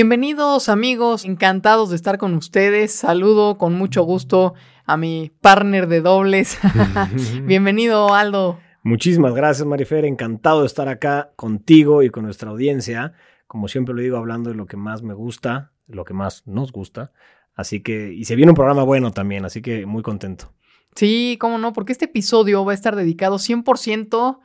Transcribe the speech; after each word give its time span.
Bienvenidos 0.00 0.68
amigos, 0.68 1.24
encantados 1.24 1.90
de 1.90 1.96
estar 1.96 2.18
con 2.18 2.34
ustedes. 2.34 2.92
Saludo 2.92 3.58
con 3.58 3.74
mucho 3.74 4.04
gusto 4.04 4.54
a 4.86 4.96
mi 4.96 5.32
partner 5.40 5.88
de 5.88 6.02
dobles. 6.02 6.56
Bienvenido 7.42 8.14
Aldo. 8.14 8.60
Muchísimas 8.84 9.34
gracias 9.34 9.66
Marifer, 9.66 10.04
encantado 10.04 10.60
de 10.60 10.68
estar 10.68 10.88
acá 10.88 11.32
contigo 11.34 12.04
y 12.04 12.10
con 12.10 12.22
nuestra 12.22 12.50
audiencia. 12.50 13.14
Como 13.48 13.66
siempre 13.66 13.92
lo 13.92 14.00
digo, 14.00 14.18
hablando 14.18 14.50
de 14.50 14.54
lo 14.54 14.66
que 14.66 14.76
más 14.76 15.02
me 15.02 15.14
gusta, 15.14 15.72
lo 15.88 16.04
que 16.04 16.14
más 16.14 16.46
nos 16.46 16.70
gusta. 16.70 17.10
Así 17.56 17.80
que, 17.80 18.12
y 18.12 18.24
se 18.24 18.36
viene 18.36 18.52
un 18.52 18.56
programa 18.56 18.84
bueno 18.84 19.10
también, 19.10 19.44
así 19.46 19.62
que 19.62 19.84
muy 19.84 20.04
contento. 20.04 20.52
Sí, 20.94 21.36
cómo 21.40 21.58
no, 21.58 21.72
porque 21.72 21.90
este 21.90 22.04
episodio 22.04 22.64
va 22.64 22.70
a 22.70 22.76
estar 22.76 22.94
dedicado 22.94 23.38
100% 23.38 24.38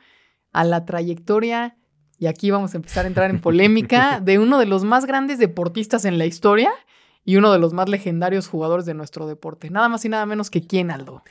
a 0.52 0.64
la 0.64 0.84
trayectoria 0.84 1.76
y 2.18 2.26
aquí 2.26 2.50
vamos 2.50 2.74
a 2.74 2.76
empezar 2.76 3.04
a 3.04 3.08
entrar 3.08 3.30
en 3.30 3.40
polémica, 3.40 4.20
de 4.24 4.38
uno 4.38 4.58
de 4.58 4.66
los 4.66 4.84
más 4.84 5.06
grandes 5.06 5.38
deportistas 5.38 6.04
en 6.04 6.18
la 6.18 6.26
historia 6.26 6.70
y 7.24 7.36
uno 7.36 7.52
de 7.52 7.58
los 7.58 7.72
más 7.72 7.88
legendarios 7.88 8.48
jugadores 8.48 8.86
de 8.86 8.94
nuestro 8.94 9.26
deporte. 9.26 9.70
Nada 9.70 9.88
más 9.88 10.04
y 10.04 10.08
nada 10.08 10.26
menos 10.26 10.50
que 10.50 10.66
quién, 10.66 10.90
Aldo. 10.90 11.22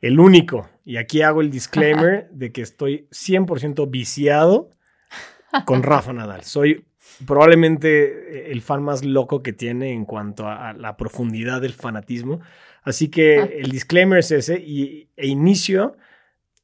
El 0.00 0.20
único, 0.20 0.68
y 0.84 0.96
aquí 0.96 1.22
hago 1.22 1.40
el 1.40 1.50
disclaimer 1.50 2.28
de 2.32 2.52
que 2.52 2.62
estoy 2.62 3.08
100% 3.10 3.90
viciado 3.90 4.70
con 5.64 5.82
Rafa 5.82 6.12
Nadal. 6.12 6.44
Soy 6.44 6.84
probablemente 7.26 8.52
el 8.52 8.62
fan 8.62 8.82
más 8.82 9.04
loco 9.04 9.42
que 9.42 9.52
tiene 9.52 9.92
en 9.92 10.04
cuanto 10.04 10.46
a 10.46 10.72
la 10.74 10.96
profundidad 10.96 11.60
del 11.60 11.72
fanatismo. 11.72 12.40
Así 12.82 13.08
que 13.08 13.36
el 13.60 13.70
disclaimer 13.70 14.18
es 14.18 14.30
ese 14.30 14.58
y, 14.58 15.08
e 15.16 15.26
inicio 15.26 15.96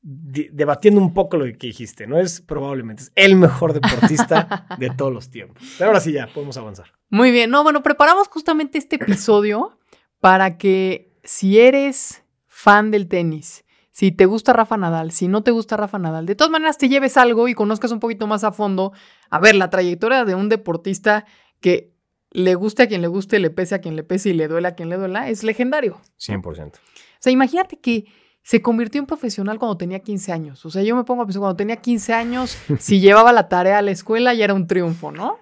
debatiendo 0.06 1.00
un 1.00 1.14
poco 1.14 1.38
lo 1.38 1.46
que 1.46 1.68
dijiste, 1.68 2.06
¿no? 2.06 2.20
Es 2.20 2.42
probablemente 2.42 3.04
es 3.04 3.12
el 3.14 3.36
mejor 3.36 3.72
deportista 3.72 4.66
de 4.78 4.90
todos 4.90 5.10
los 5.10 5.30
tiempos. 5.30 5.62
Pero 5.78 5.88
ahora 5.88 6.00
sí 6.00 6.12
ya, 6.12 6.26
podemos 6.26 6.58
avanzar. 6.58 6.92
Muy 7.08 7.30
bien, 7.30 7.48
no, 7.48 7.62
bueno, 7.62 7.82
preparamos 7.82 8.28
justamente 8.28 8.76
este 8.76 8.96
episodio 8.96 9.78
para 10.20 10.58
que 10.58 11.10
si 11.24 11.58
eres 11.58 12.22
fan 12.46 12.90
del 12.90 13.08
tenis, 13.08 13.64
si 13.92 14.12
te 14.12 14.26
gusta 14.26 14.52
Rafa 14.52 14.76
Nadal, 14.76 15.10
si 15.10 15.26
no 15.26 15.42
te 15.42 15.52
gusta 15.52 15.78
Rafa 15.78 15.98
Nadal, 15.98 16.26
de 16.26 16.34
todas 16.34 16.50
maneras 16.50 16.76
te 16.76 16.90
lleves 16.90 17.16
algo 17.16 17.48
y 17.48 17.54
conozcas 17.54 17.90
un 17.90 18.00
poquito 18.00 18.26
más 18.26 18.44
a 18.44 18.52
fondo, 18.52 18.92
a 19.30 19.38
ver, 19.38 19.54
la 19.54 19.70
trayectoria 19.70 20.26
de 20.26 20.34
un 20.34 20.50
deportista 20.50 21.24
que 21.60 21.94
le 22.30 22.56
guste 22.56 22.82
a 22.82 22.88
quien 22.88 23.00
le 23.00 23.08
guste, 23.08 23.38
le 23.38 23.48
pese 23.48 23.76
a 23.76 23.80
quien 23.80 23.96
le 23.96 24.02
pese 24.02 24.30
y 24.30 24.32
le 24.34 24.48
duele 24.48 24.68
a 24.68 24.74
quien 24.74 24.90
le 24.90 24.96
duela, 24.96 25.30
es 25.30 25.44
legendario. 25.44 26.00
100%. 26.18 26.72
O 26.74 26.80
sea, 27.20 27.32
imagínate 27.32 27.78
que 27.78 28.06
se 28.44 28.60
convirtió 28.60 29.00
en 29.00 29.06
profesional 29.06 29.58
cuando 29.58 29.78
tenía 29.78 30.00
15 30.00 30.30
años. 30.30 30.66
O 30.66 30.70
sea, 30.70 30.82
yo 30.82 30.94
me 30.94 31.04
pongo 31.04 31.22
a 31.22 31.24
pensar, 31.24 31.40
cuando 31.40 31.56
tenía 31.56 31.76
15 31.76 32.12
años, 32.12 32.58
si 32.78 33.00
llevaba 33.00 33.32
la 33.32 33.48
tarea 33.48 33.78
a 33.78 33.82
la 33.82 33.90
escuela 33.90 34.34
ya 34.34 34.44
era 34.44 34.52
un 34.52 34.66
triunfo, 34.66 35.10
¿no? 35.10 35.38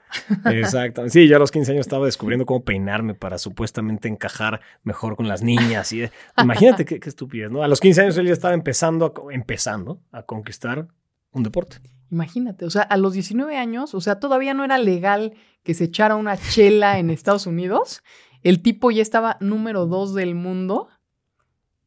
Exacto. 0.46 1.08
Sí, 1.08 1.26
yo 1.26 1.34
a 1.34 1.40
los 1.40 1.50
15 1.50 1.72
años 1.72 1.86
estaba 1.86 2.06
descubriendo 2.06 2.46
cómo 2.46 2.62
peinarme 2.64 3.14
para 3.14 3.38
supuestamente 3.38 4.06
encajar 4.08 4.60
mejor 4.84 5.16
con 5.16 5.26
las 5.26 5.42
niñas. 5.42 5.92
Y, 5.92 6.08
imagínate 6.38 6.84
qué, 6.84 7.00
estupidez, 7.04 7.50
¿no? 7.50 7.64
A 7.64 7.68
los 7.68 7.80
15 7.80 8.02
años 8.02 8.18
él 8.18 8.28
ya 8.28 8.32
estaba 8.32 8.54
empezando 8.54 9.06
a, 9.06 9.34
empezando 9.34 10.00
a 10.12 10.22
conquistar 10.22 10.86
un 11.32 11.42
deporte. 11.42 11.78
Imagínate, 12.12 12.66
o 12.66 12.70
sea, 12.70 12.82
a 12.82 12.96
los 12.96 13.14
19 13.14 13.56
años, 13.56 13.96
o 13.96 14.00
sea, 14.00 14.20
todavía 14.20 14.54
no 14.54 14.64
era 14.64 14.78
legal 14.78 15.32
que 15.64 15.74
se 15.74 15.84
echara 15.84 16.14
una 16.14 16.36
chela 16.36 17.00
en 17.00 17.10
Estados 17.10 17.48
Unidos. 17.48 18.04
El 18.44 18.62
tipo 18.62 18.92
ya 18.92 19.02
estaba 19.02 19.38
número 19.40 19.86
dos 19.86 20.14
del 20.14 20.36
mundo 20.36 20.88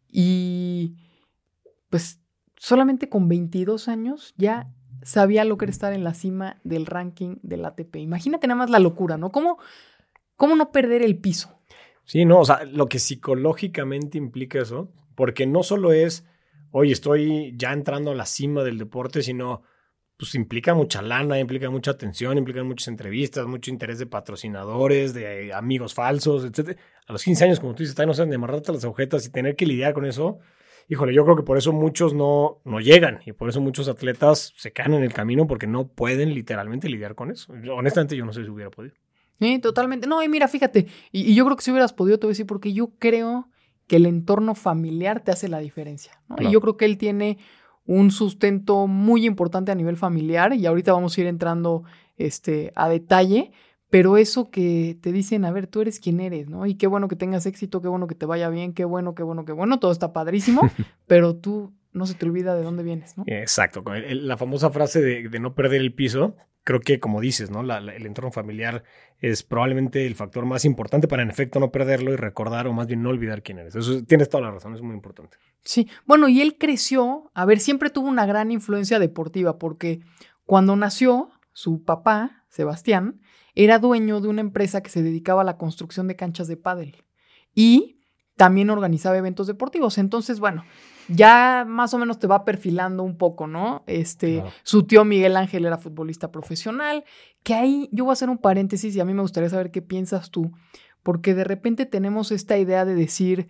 y 0.09 0.96
pues 1.90 2.22
solamente 2.57 3.09
con 3.09 3.28
22 3.28 3.88
años 3.88 4.34
ya 4.38 4.72
sabía 5.03 5.46
lo 5.46 5.57
que 5.57 5.66
era 5.66 5.72
estar 5.72 5.94
en 5.94 6.03
la 6.03 6.13
cima 6.13 6.59
del 6.63 6.85
ranking 6.85 7.38
del 7.44 7.66
ATP. 7.66 7.97
Imagínate 7.97 8.47
nada 8.47 8.57
más 8.57 8.69
la 8.69 8.79
locura, 8.79 9.18
¿no? 9.18 9.31
¿Cómo, 9.31 9.57
cómo 10.35 10.56
no 10.56 10.72
perder 10.72 11.01
el 11.01 11.19
piso? 11.19 11.59
Sí, 12.03 12.25
no, 12.25 12.40
o 12.40 12.45
sea, 12.45 12.63
lo 12.66 12.88
que 12.88 13.00
psicológicamente 13.00 14.18
implica 14.18 14.62
eso, 14.62 14.91
porque 15.16 15.47
no 15.47 15.63
solo 15.63 15.91
es, 15.91 16.25
oye, 16.72 16.91
estoy 16.91 17.53
ya 17.57 17.74
entrando 17.74 18.12
a 18.12 18.16
la 18.16 18.25
cima 18.25 18.63
del 18.63 18.78
deporte, 18.78 19.22
sino 19.22 19.63
pues 20.18 20.34
implica 20.35 20.74
mucha 20.74 21.01
lana, 21.01 21.40
implica 21.40 21.69
mucha 21.69 21.91
atención, 21.91 22.38
implica 22.38 22.63
muchas 22.63 22.88
entrevistas, 22.88 23.45
mucho 23.47 23.69
interés 23.69 24.00
de 24.00 24.06
patrocinadores, 24.06 25.13
de 25.13 25.53
amigos 25.53 25.94
falsos, 25.94 26.45
etc. 26.45 26.78
A 27.07 27.12
los 27.12 27.24
15 27.24 27.44
años, 27.44 27.59
como 27.59 27.75
tú 27.75 27.84
dices, 27.84 27.97
no 28.06 28.13
saben 28.13 28.29
de 28.29 28.38
amarrarte 28.38 28.72
las 28.72 28.85
agujetas 28.85 29.25
y 29.25 29.31
tener 29.31 29.56
que 29.56 29.66
lidiar 29.66 29.94
con 29.94 30.06
eso, 30.06 30.40
híjole, 30.88 31.13
yo 31.13 31.23
creo 31.23 31.35
que 31.35 31.44
por 31.44 31.57
eso 31.57 31.72
muchos 31.72 32.13
no, 32.13 32.62
no 32.66 32.79
llegan 32.79 33.19
y 33.25 33.31
por 33.31 33.50
eso 33.50 33.62
muchos 33.62 33.88
atletas 33.88 34.53
se 34.57 34.72
quedan 34.72 34.94
en 34.94 35.03
el 35.03 35.13
camino 35.13 35.47
porque 35.47 35.68
no 35.68 35.88
pueden 35.88 36.34
literalmente 36.34 36.90
lidiar 36.90 37.16
con 37.16 37.31
eso. 37.31 37.53
Honestamente, 37.73 38.16
yo 38.16 38.25
no 38.25 38.34
sé 38.34 38.44
si 38.44 38.50
hubiera 38.50 38.72
podido. 38.72 38.95
Sí, 39.40 39.59
totalmente. 39.59 40.07
No, 40.07 40.24
y 40.24 40.29
mira, 40.29 40.47
fíjate, 40.47 40.88
y, 41.12 41.35
yo 41.35 41.45
creo 41.45 41.57
que 41.57 41.63
si 41.63 41.72
hubieras 41.72 41.94
podido, 41.94 42.19
te 42.19 42.25
voy 42.25 42.31
a 42.31 42.34
decir, 42.34 42.47
porque 42.47 42.74
yo 42.74 42.91
creo 43.00 43.50
que 43.88 43.97
el 43.97 44.06
entorno 44.06 44.56
familiar 44.56 45.22
te 45.22 45.31
hace 45.31 45.50
la 45.50 45.59
diferencia. 45.59 46.22
Y 46.40 46.50
yo 46.50 46.62
creo 46.62 46.78
que 46.78 46.85
él 46.85 46.97
tiene 46.97 47.38
un 47.85 48.12
sustento 48.12 48.88
muy 48.88 49.25
importante 49.25 49.72
a 49.72 49.75
nivel 49.75 49.97
familiar 49.97 50.53
y 50.53 50.66
ahorita 50.66 50.94
vamos 50.94 51.16
a 51.16 51.22
ir 51.22 51.28
entrando 51.28 51.84
este, 52.18 52.72
a 52.75 52.90
detalle, 52.90 53.51
pero 53.90 54.18
eso 54.18 54.50
que 54.50 54.97
te 55.01 55.12
dicen, 55.12 55.46
a 55.46 55.51
ver, 55.51 55.68
tú 55.68 55.81
eres 55.81 56.00
quien 56.00 56.19
eres, 56.19 56.50
¿no? 56.50 56.66
Y 56.66 56.75
qué 56.75 56.88
bueno 56.88 57.07
que 57.07 57.16
tengas 57.16 57.46
éxito, 57.46 57.81
qué 57.81 57.88
bueno 57.88 58.07
que 58.07 58.16
te 58.16 58.25
vaya 58.25 58.50
bien, 58.50 58.73
qué 58.73 58.85
bueno, 58.85 59.16
qué 59.16 59.23
bueno, 59.23 59.46
qué 59.46 59.51
bueno, 59.51 59.79
todo 59.79 59.91
está 59.91 60.13
padrísimo, 60.13 60.62
pero 61.07 61.35
tú 61.35 61.73
no 61.95 62.06
se 62.06 62.13
te 62.13 62.25
olvida 62.25 62.56
de 62.56 62.63
dónde 62.63 62.84
vienes, 62.84 63.18
¿no? 63.18 63.24
Exacto, 63.25 63.84
la 63.85 64.38
famosa 64.38 64.69
frase 64.69 65.01
de, 65.01 65.40
no 65.40 65.56
perder 65.56 65.79
el 65.79 65.94
piso, 65.94 66.35
creo 66.66 66.81
que 66.81 67.00
como 67.00 67.22
dices, 67.22 67.51
¿no? 67.51 67.62
el 67.62 68.06
entorno 68.06 68.31
familiar 68.31 68.84
es 69.19 69.44
probablemente 69.44 70.06
el 70.06 70.16
factor 70.16 70.45
más 70.45 70.66
importante 70.66 71.07
para 71.07 71.24
en 71.24 71.29
efecto 71.29 71.59
no 71.62 71.72
perderlo 71.72 72.12
y 72.12 72.18
recordar 72.18 72.68
o 72.68 72.74
más 72.74 72.88
bien 72.88 73.01
no 73.01 73.09
olvidar 73.09 73.44
quién 73.44 73.59
eres. 73.59 73.75
Eso 73.75 74.03
tienes 74.03 74.28
toda 74.28 74.44
la 74.44 74.51
razón, 74.51 74.75
es 74.75 74.81
muy 74.81 74.94
importante. 74.94 75.38
Sí, 75.63 75.88
bueno, 76.06 76.28
y 76.28 76.41
él 76.41 76.57
creció, 76.59 77.31
a 77.34 77.45
ver, 77.45 77.59
siempre 77.59 77.90
tuvo 77.90 78.09
una 78.09 78.25
gran 78.25 78.51
influencia 78.51 79.00
deportiva 79.00 79.57
porque 79.57 80.01
cuando 80.44 80.75
nació, 80.75 81.29
su 81.53 81.84
papá, 81.84 82.44
Sebastián, 82.50 83.22
era 83.56 83.80
dueño 83.80 84.22
de 84.22 84.28
una 84.28 84.42
empresa 84.42 84.82
que 84.82 84.90
se 84.90 85.02
dedicaba 85.02 85.42
a 85.42 85.46
la 85.46 85.58
construcción 85.58 86.08
de 86.08 86.16
canchas 86.16 86.48
de 86.48 86.58
pádel 86.58 87.04
y 87.54 88.02
también 88.36 88.70
organizaba 88.70 89.18
eventos 89.18 89.48
deportivos. 89.48 89.98
Entonces, 89.98 90.40
bueno, 90.40 90.66
ya 91.08 91.66
más 91.68 91.94
o 91.94 91.98
menos 91.98 92.20
te 92.20 92.28
va 92.28 92.44
perfilando 92.44 93.04
un 93.04 93.18
poco, 93.18 93.48
¿no? 93.48 93.84
Este, 93.88 94.44
su 94.64 94.84
tío 94.84 95.06
Miguel 95.06 95.38
Ángel 95.38 95.66
era 95.66 95.78
futbolista 95.78 96.32
profesional, 96.32 97.06
que 97.44 97.54
ahí 97.54 97.90
yo 97.92 98.04
voy 98.04 98.12
a 98.12 98.14
hacer 98.14 98.30
un 98.30 98.38
paréntesis 98.38 98.96
y 98.96 99.00
a 99.00 99.06
mí 99.06 99.14
me 99.14 99.22
gustaría 99.22 99.50
saber 99.50 99.72
qué 99.72 99.82
piensas 99.82 100.32
tú, 100.32 100.52
porque 101.02 101.34
de 101.34 101.44
repente 101.46 101.86
tenemos 101.86 102.32
esta 102.32 102.58
idea 102.58 102.84
de 102.84 102.96
decir, 102.96 103.48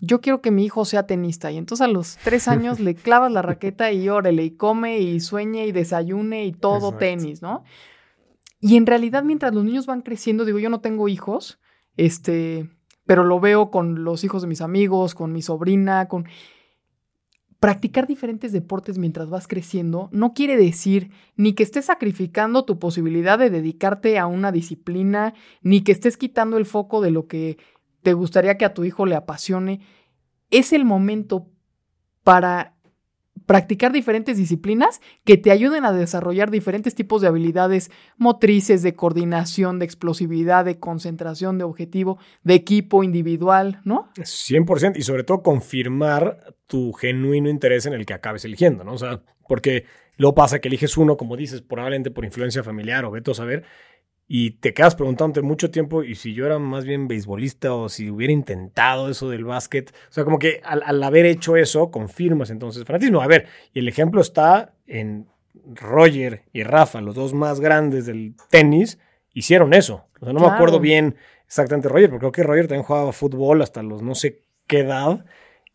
yo 0.00 0.20
quiero 0.20 0.40
que 0.40 0.50
mi 0.50 0.64
hijo 0.64 0.84
sea 0.84 1.06
tenista. 1.06 1.52
Y 1.52 1.58
entonces 1.58 1.84
a 1.84 1.88
los 1.88 2.16
tres 2.24 2.48
años 2.48 2.80
le 2.80 2.96
clavas 2.96 3.30
la 3.30 3.42
raqueta 3.42 3.92
y 3.92 4.08
órale, 4.08 4.42
y 4.42 4.50
come 4.52 4.98
y 4.98 5.20
sueñe 5.20 5.66
y 5.66 5.72
desayune 5.72 6.44
y 6.44 6.52
todo 6.52 6.96
tenis, 6.96 7.40
¿no? 7.40 7.62
Y 8.60 8.76
en 8.76 8.86
realidad, 8.86 9.22
mientras 9.22 9.54
los 9.54 9.64
niños 9.64 9.86
van 9.86 10.02
creciendo, 10.02 10.44
digo, 10.44 10.58
yo 10.58 10.70
no 10.70 10.80
tengo 10.80 11.08
hijos, 11.08 11.60
este, 11.96 12.70
pero 13.04 13.24
lo 13.24 13.40
veo 13.40 13.70
con 13.70 14.04
los 14.04 14.24
hijos 14.24 14.42
de 14.42 14.48
mis 14.48 14.60
amigos, 14.60 15.14
con 15.14 15.32
mi 15.32 15.42
sobrina, 15.42 16.08
con 16.08 16.26
practicar 17.60 18.06
diferentes 18.06 18.52
deportes 18.52 18.98
mientras 18.98 19.30
vas 19.30 19.48
creciendo 19.48 20.10
no 20.12 20.34
quiere 20.34 20.56
decir 20.56 21.10
ni 21.36 21.54
que 21.54 21.62
estés 21.62 21.86
sacrificando 21.86 22.64
tu 22.64 22.78
posibilidad 22.78 23.38
de 23.38 23.50
dedicarte 23.50 24.18
a 24.18 24.26
una 24.26 24.52
disciplina, 24.52 25.34
ni 25.62 25.82
que 25.82 25.92
estés 25.92 26.16
quitando 26.16 26.58
el 26.58 26.66
foco 26.66 27.00
de 27.00 27.10
lo 27.10 27.26
que 27.26 27.58
te 28.02 28.12
gustaría 28.12 28.58
que 28.58 28.64
a 28.64 28.74
tu 28.74 28.84
hijo 28.84 29.06
le 29.06 29.16
apasione. 29.16 29.80
Es 30.50 30.72
el 30.72 30.84
momento 30.84 31.48
para 32.22 32.75
practicar 33.46 33.92
diferentes 33.92 34.36
disciplinas 34.36 35.00
que 35.24 35.36
te 35.36 35.50
ayuden 35.50 35.84
a 35.84 35.92
desarrollar 35.92 36.50
diferentes 36.50 36.94
tipos 36.94 37.22
de 37.22 37.28
habilidades 37.28 37.90
motrices, 38.18 38.82
de 38.82 38.94
coordinación, 38.94 39.78
de 39.78 39.84
explosividad, 39.84 40.64
de 40.64 40.78
concentración, 40.78 41.58
de 41.58 41.64
objetivo, 41.64 42.18
de 42.42 42.54
equipo 42.54 43.04
individual, 43.04 43.80
¿no? 43.84 44.10
100% 44.16 44.96
y 44.96 45.02
sobre 45.02 45.24
todo 45.24 45.42
confirmar 45.42 46.56
tu 46.66 46.92
genuino 46.92 47.48
interés 47.48 47.86
en 47.86 47.94
el 47.94 48.04
que 48.04 48.14
acabes 48.14 48.44
eligiendo, 48.44 48.84
¿no? 48.84 48.92
O 48.94 48.98
sea, 48.98 49.22
porque 49.48 49.84
luego 50.16 50.34
pasa 50.34 50.58
que 50.58 50.68
eliges 50.68 50.96
uno, 50.96 51.16
como 51.16 51.36
dices, 51.36 51.62
probablemente 51.62 52.10
por 52.10 52.24
influencia 52.24 52.62
familiar 52.62 53.04
o 53.04 53.10
veto 53.10 53.30
a 53.30 53.34
saber, 53.34 53.64
y 54.28 54.52
te 54.52 54.74
quedas 54.74 54.96
preguntándote 54.96 55.42
mucho 55.42 55.70
tiempo 55.70 56.02
y 56.02 56.16
si 56.16 56.34
yo 56.34 56.46
era 56.46 56.58
más 56.58 56.84
bien 56.84 57.06
beisbolista 57.06 57.74
o 57.74 57.88
si 57.88 58.10
hubiera 58.10 58.32
intentado 58.32 59.08
eso 59.08 59.30
del 59.30 59.44
básquet. 59.44 59.94
O 60.08 60.12
sea, 60.12 60.24
como 60.24 60.38
que 60.38 60.60
al, 60.64 61.02
haber 61.02 61.26
hecho 61.26 61.56
eso, 61.56 61.90
confirmas 61.90 62.50
entonces 62.50 62.84
fanatismo. 62.84 63.20
A 63.20 63.26
ver, 63.26 63.46
y 63.72 63.78
el 63.78 63.88
ejemplo 63.88 64.20
está 64.20 64.74
en 64.86 65.26
Roger 65.74 66.42
y 66.52 66.64
Rafa, 66.64 67.00
los 67.00 67.14
dos 67.14 67.34
más 67.34 67.60
grandes 67.60 68.06
del 68.06 68.34
tenis, 68.50 68.98
hicieron 69.32 69.74
eso. 69.74 70.06
O 70.20 70.24
sea, 70.24 70.32
no 70.32 70.40
me 70.40 70.46
acuerdo 70.46 70.80
bien 70.80 71.16
exactamente 71.46 71.88
Roger, 71.88 72.10
porque 72.10 72.20
creo 72.20 72.32
que 72.32 72.42
Roger 72.42 72.66
también 72.66 72.84
jugaba 72.84 73.12
fútbol 73.12 73.62
hasta 73.62 73.82
los 73.82 74.02
no 74.02 74.14
sé 74.14 74.42
qué 74.66 74.80
edad 74.80 75.24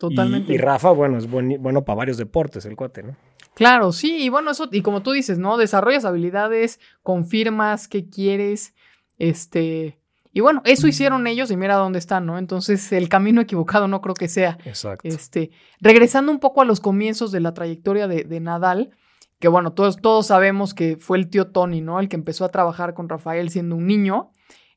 Totalmente. 0.02 0.52
Y, 0.52 0.58
Rafa, 0.58 0.90
bueno, 0.90 1.16
es 1.16 1.30
bueno 1.30 1.84
para 1.84 1.96
varios 1.96 2.16
deportes 2.16 2.64
el 2.64 2.74
cuate, 2.74 3.04
¿no? 3.04 3.14
Claro, 3.54 3.92
sí, 3.92 4.16
y 4.22 4.28
bueno, 4.28 4.50
eso, 4.50 4.68
y 4.72 4.82
como 4.82 5.02
tú 5.02 5.12
dices, 5.12 5.38
¿no? 5.38 5.56
Desarrollas 5.56 6.04
habilidades, 6.04 6.80
confirmas 7.02 7.86
qué 7.86 8.08
quieres, 8.08 8.74
este, 9.18 9.98
y 10.32 10.40
bueno, 10.40 10.62
eso 10.64 10.88
hicieron 10.88 11.26
ellos 11.26 11.50
y 11.50 11.56
mira 11.56 11.76
dónde 11.76 11.98
están, 11.98 12.24
¿no? 12.24 12.38
Entonces, 12.38 12.90
el 12.92 13.10
camino 13.10 13.42
equivocado 13.42 13.86
no 13.86 14.00
creo 14.00 14.14
que 14.14 14.28
sea. 14.28 14.56
Exacto. 14.64 15.06
Este, 15.06 15.50
regresando 15.80 16.32
un 16.32 16.38
poco 16.38 16.62
a 16.62 16.64
los 16.64 16.80
comienzos 16.80 17.32
de 17.32 17.40
la 17.40 17.52
trayectoria 17.52 18.08
de, 18.08 18.40
Nadal, 18.40 18.90
que 19.38 19.48
bueno, 19.48 19.72
todos, 19.72 19.98
todos 19.98 20.28
sabemos 20.28 20.72
que 20.72 20.96
fue 20.96 21.18
el 21.18 21.28
tío 21.28 21.48
Tony, 21.48 21.82
¿no? 21.82 22.00
El 22.00 22.08
que 22.08 22.16
empezó 22.16 22.46
a 22.46 22.48
trabajar 22.48 22.94
con 22.94 23.10
Rafael 23.10 23.50
siendo 23.50 23.76
un 23.76 23.86
niño, 23.86 24.30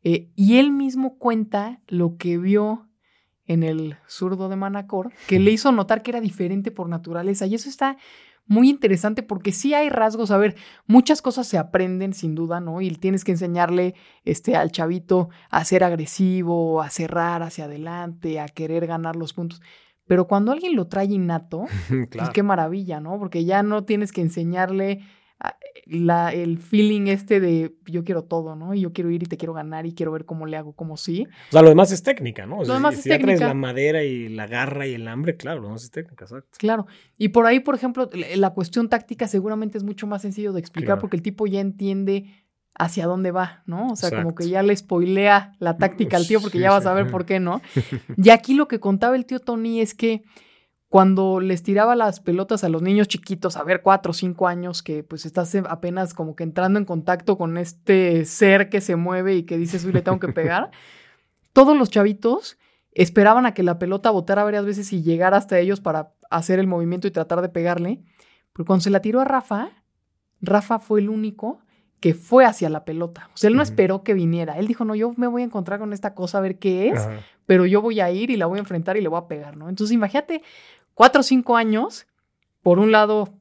eh, 0.04 0.30
y 0.36 0.58
él 0.58 0.72
mismo 0.72 1.18
cuenta 1.18 1.80
lo 1.88 2.18
que 2.18 2.38
vio 2.38 2.90
en 3.48 3.64
el 3.64 3.98
zurdo 4.08 4.50
de 4.50 4.58
Manacor, 4.58 5.14
que 5.28 5.40
le 5.40 5.52
hizo 5.52 5.72
notar 5.72 6.02
que 6.02 6.12
era 6.12 6.20
diferente 6.20 6.72
por 6.72 6.90
naturaleza, 6.90 7.46
y 7.46 7.56
eso 7.56 7.70
está 7.70 7.98
muy 8.48 8.70
interesante 8.70 9.24
porque 9.24 9.52
sí 9.52 9.74
hay 9.74 9.90
rasgos, 9.90 10.32
a 10.32 10.38
ver, 10.38 10.56
muchas 10.86 11.22
cosas 11.22 11.48
se 11.48 11.58
aprenden 11.58 12.14
sin 12.14 12.36
duda, 12.36 12.60
¿no? 12.60 12.82
Y 12.82 12.92
tienes 12.92 13.24
que 13.24 13.32
enseñarle 13.32 13.96
este, 14.24 14.56
al 14.56 14.72
chavito 14.72 15.30
a 15.50 15.66
ser 15.66 15.84
agresivo, 15.84 16.82
a 16.82 16.90
cerrar 16.90 17.42
hacia 17.44 17.66
adelante, 17.66 18.40
a 18.40 18.48
querer 18.48 18.86
ganar 18.88 19.16
los 19.16 19.34
puntos. 19.34 19.62
Pero 20.08 20.28
cuando 20.28 20.52
alguien 20.52 20.76
lo 20.76 20.88
trae 20.88 21.06
innato, 21.06 21.66
pues 22.12 22.30
qué 22.30 22.44
maravilla, 22.44 23.00
¿no? 23.00 23.18
Porque 23.18 23.46
ya 23.46 23.64
no 23.64 23.84
tienes 23.84 24.12
que 24.12 24.22
enseñarle 24.22 25.02
la, 25.86 26.34
el 26.34 26.58
feeling 26.58 27.08
este 27.08 27.40
de 27.40 27.76
yo 27.86 28.04
quiero 28.04 28.24
todo, 28.24 28.56
¿no? 28.56 28.74
Y 28.74 28.82
yo 28.82 28.94
quiero 28.94 29.12
ir 29.12 29.24
y 29.24 29.26
te 29.28 29.38
quiero 29.38 29.54
ganar 29.54 29.86
y 29.86 29.94
quiero 29.94 30.12
ver 30.12 30.26
cómo 30.26 30.46
le 30.46 30.58
hago, 30.58 30.74
como 30.74 30.98
sí. 30.98 31.28
O 31.50 31.52
sea, 31.52 31.62
lo 31.62 31.70
demás 31.70 31.92
es 31.92 32.02
técnica, 32.02 32.46
¿no? 32.46 32.64
lo 32.64 32.74
demás 32.74 32.96
es 32.96 33.04
si 33.04 33.10
técnica. 33.10 33.40
Ya 33.40 33.48
la 33.50 33.54
madera 33.54 34.04
y 34.04 34.30
la 34.30 34.48
garra 34.48 34.88
y 34.88 34.94
el 34.94 35.08
hambre, 35.08 35.38
claro, 35.38 35.62
lo 35.62 35.68
demás 35.68 35.84
es 35.84 35.92
técnica, 35.92 36.26
exacto. 36.26 36.58
Claro. 36.58 36.88
Y 37.18 37.30
por 37.30 37.46
ahí, 37.46 37.60
por 37.60 37.76
ejemplo, 37.76 38.10
la 38.36 38.52
cuestión 38.52 38.90
táctica 38.90 39.28
seguramente 39.28 39.78
es 39.78 39.84
mucho 39.84 40.08
más 40.08 40.22
sencillo 40.22 40.54
de 40.54 40.60
explicar 40.60 41.00
porque 41.00 41.18
el 41.18 41.22
tipo 41.22 41.46
ya 41.46 41.60
entiende 41.60 42.26
hacia 42.78 43.06
dónde 43.06 43.32
va, 43.32 43.64
¿no? 43.66 43.92
O 43.92 43.96
sea, 43.96 44.10
como 44.10 44.36
que 44.36 44.50
ya 44.50 44.64
le 44.64 44.76
spoilea 44.76 45.54
la 45.60 45.78
táctica 45.78 46.18
al 46.18 46.28
tío 46.28 46.42
porque 46.42 46.60
ya 46.60 46.72
vas 46.72 46.86
a 46.86 46.94
ver 46.94 47.10
por 47.10 47.26
qué, 47.28 47.40
¿no? 47.40 47.62
Y 48.18 48.30
aquí 48.32 48.54
lo 48.54 48.68
que 48.68 48.80
contaba 48.80 49.16
el 49.16 49.26
tío 49.26 49.40
Tony 49.40 49.82
es 49.82 49.94
que 49.94 50.24
cuando 50.96 51.42
les 51.42 51.62
tiraba 51.62 51.94
las 51.94 52.22
pelotas 52.22 52.64
a 52.64 52.70
los 52.70 52.82
niños 52.82 53.10
chiquitos, 53.10 53.58
a 53.58 53.66
ver, 53.66 53.82
cuatro 53.82 54.12
o 54.12 54.14
cinco 54.14 54.48
años, 54.48 54.82
que 54.82 55.04
pues 55.04 55.26
estás 55.26 55.54
apenas 55.68 56.14
como 56.14 56.38
que 56.38 56.44
entrando 56.44 56.80
en 56.80 56.86
contacto 56.86 57.38
con 57.38 57.58
este 57.58 58.24
ser 58.24 58.70
que 58.70 58.80
se 58.80 58.96
mueve 58.96 59.36
y 59.36 59.44
que 59.44 59.58
dices, 59.58 59.84
uy, 59.84 59.92
le 59.92 60.02
tengo 60.02 60.22
que 60.22 60.30
pegar, 60.30 60.72
todos 61.52 61.78
los 61.78 61.90
chavitos 61.90 62.58
esperaban 62.94 63.46
a 63.46 63.54
que 63.54 63.62
la 63.62 63.78
pelota 63.78 64.10
botara 64.10 64.46
varias 64.46 64.64
veces 64.64 64.94
y 64.94 65.04
llegara 65.04 65.36
hasta 65.36 65.60
ellos 65.60 65.82
para 65.82 66.14
hacer 66.30 66.60
el 66.60 66.68
movimiento 66.68 67.10
y 67.10 67.12
tratar 67.12 67.42
de 67.42 67.50
pegarle. 67.50 68.02
Pero 68.54 68.66
cuando 68.66 68.84
se 68.84 68.90
la 68.90 69.02
tiró 69.02 69.20
a 69.20 69.26
Rafa, 69.26 69.72
Rafa 70.40 70.80
fue 70.80 71.02
el 71.02 71.10
único 71.10 71.60
que 72.00 72.14
fue 72.14 72.46
hacia 72.46 72.70
la 72.70 72.86
pelota. 72.86 73.30
O 73.34 73.38
sea, 73.38 73.50
él 73.50 73.56
no 73.56 73.64
esperó 73.64 74.04
que 74.04 74.14
viniera. 74.14 74.60
Él 74.60 74.68
dijo, 74.68 74.86
no, 74.86 74.96
yo 74.96 75.14
me 75.18 75.28
voy 75.28 75.42
a 75.42 75.46
encontrar 75.46 75.80
con 75.80 75.92
esta 75.92 76.14
cosa 76.14 76.38
a 76.38 76.42
ver 76.42 76.60
qué 76.60 76.90
es, 76.90 77.10
pero 77.46 77.66
yo 77.66 77.82
voy 77.82 78.00
a 78.00 78.12
ir 78.12 78.30
y 78.30 78.38
la 78.38 78.46
voy 78.46 78.58
a 78.58 78.60
enfrentar 78.60 78.96
y 78.96 79.02
le 79.02 79.08
voy 79.08 79.18
a 79.18 79.28
pegar, 79.28 79.58
¿no? 79.58 79.70
Entonces, 79.70 79.94
imagínate 79.94 80.44
cuatro 80.96 81.20
o 81.20 81.24
cinco 81.24 81.56
años, 81.56 82.08
por 82.64 82.80
un 82.80 82.92
lado, 82.92 83.36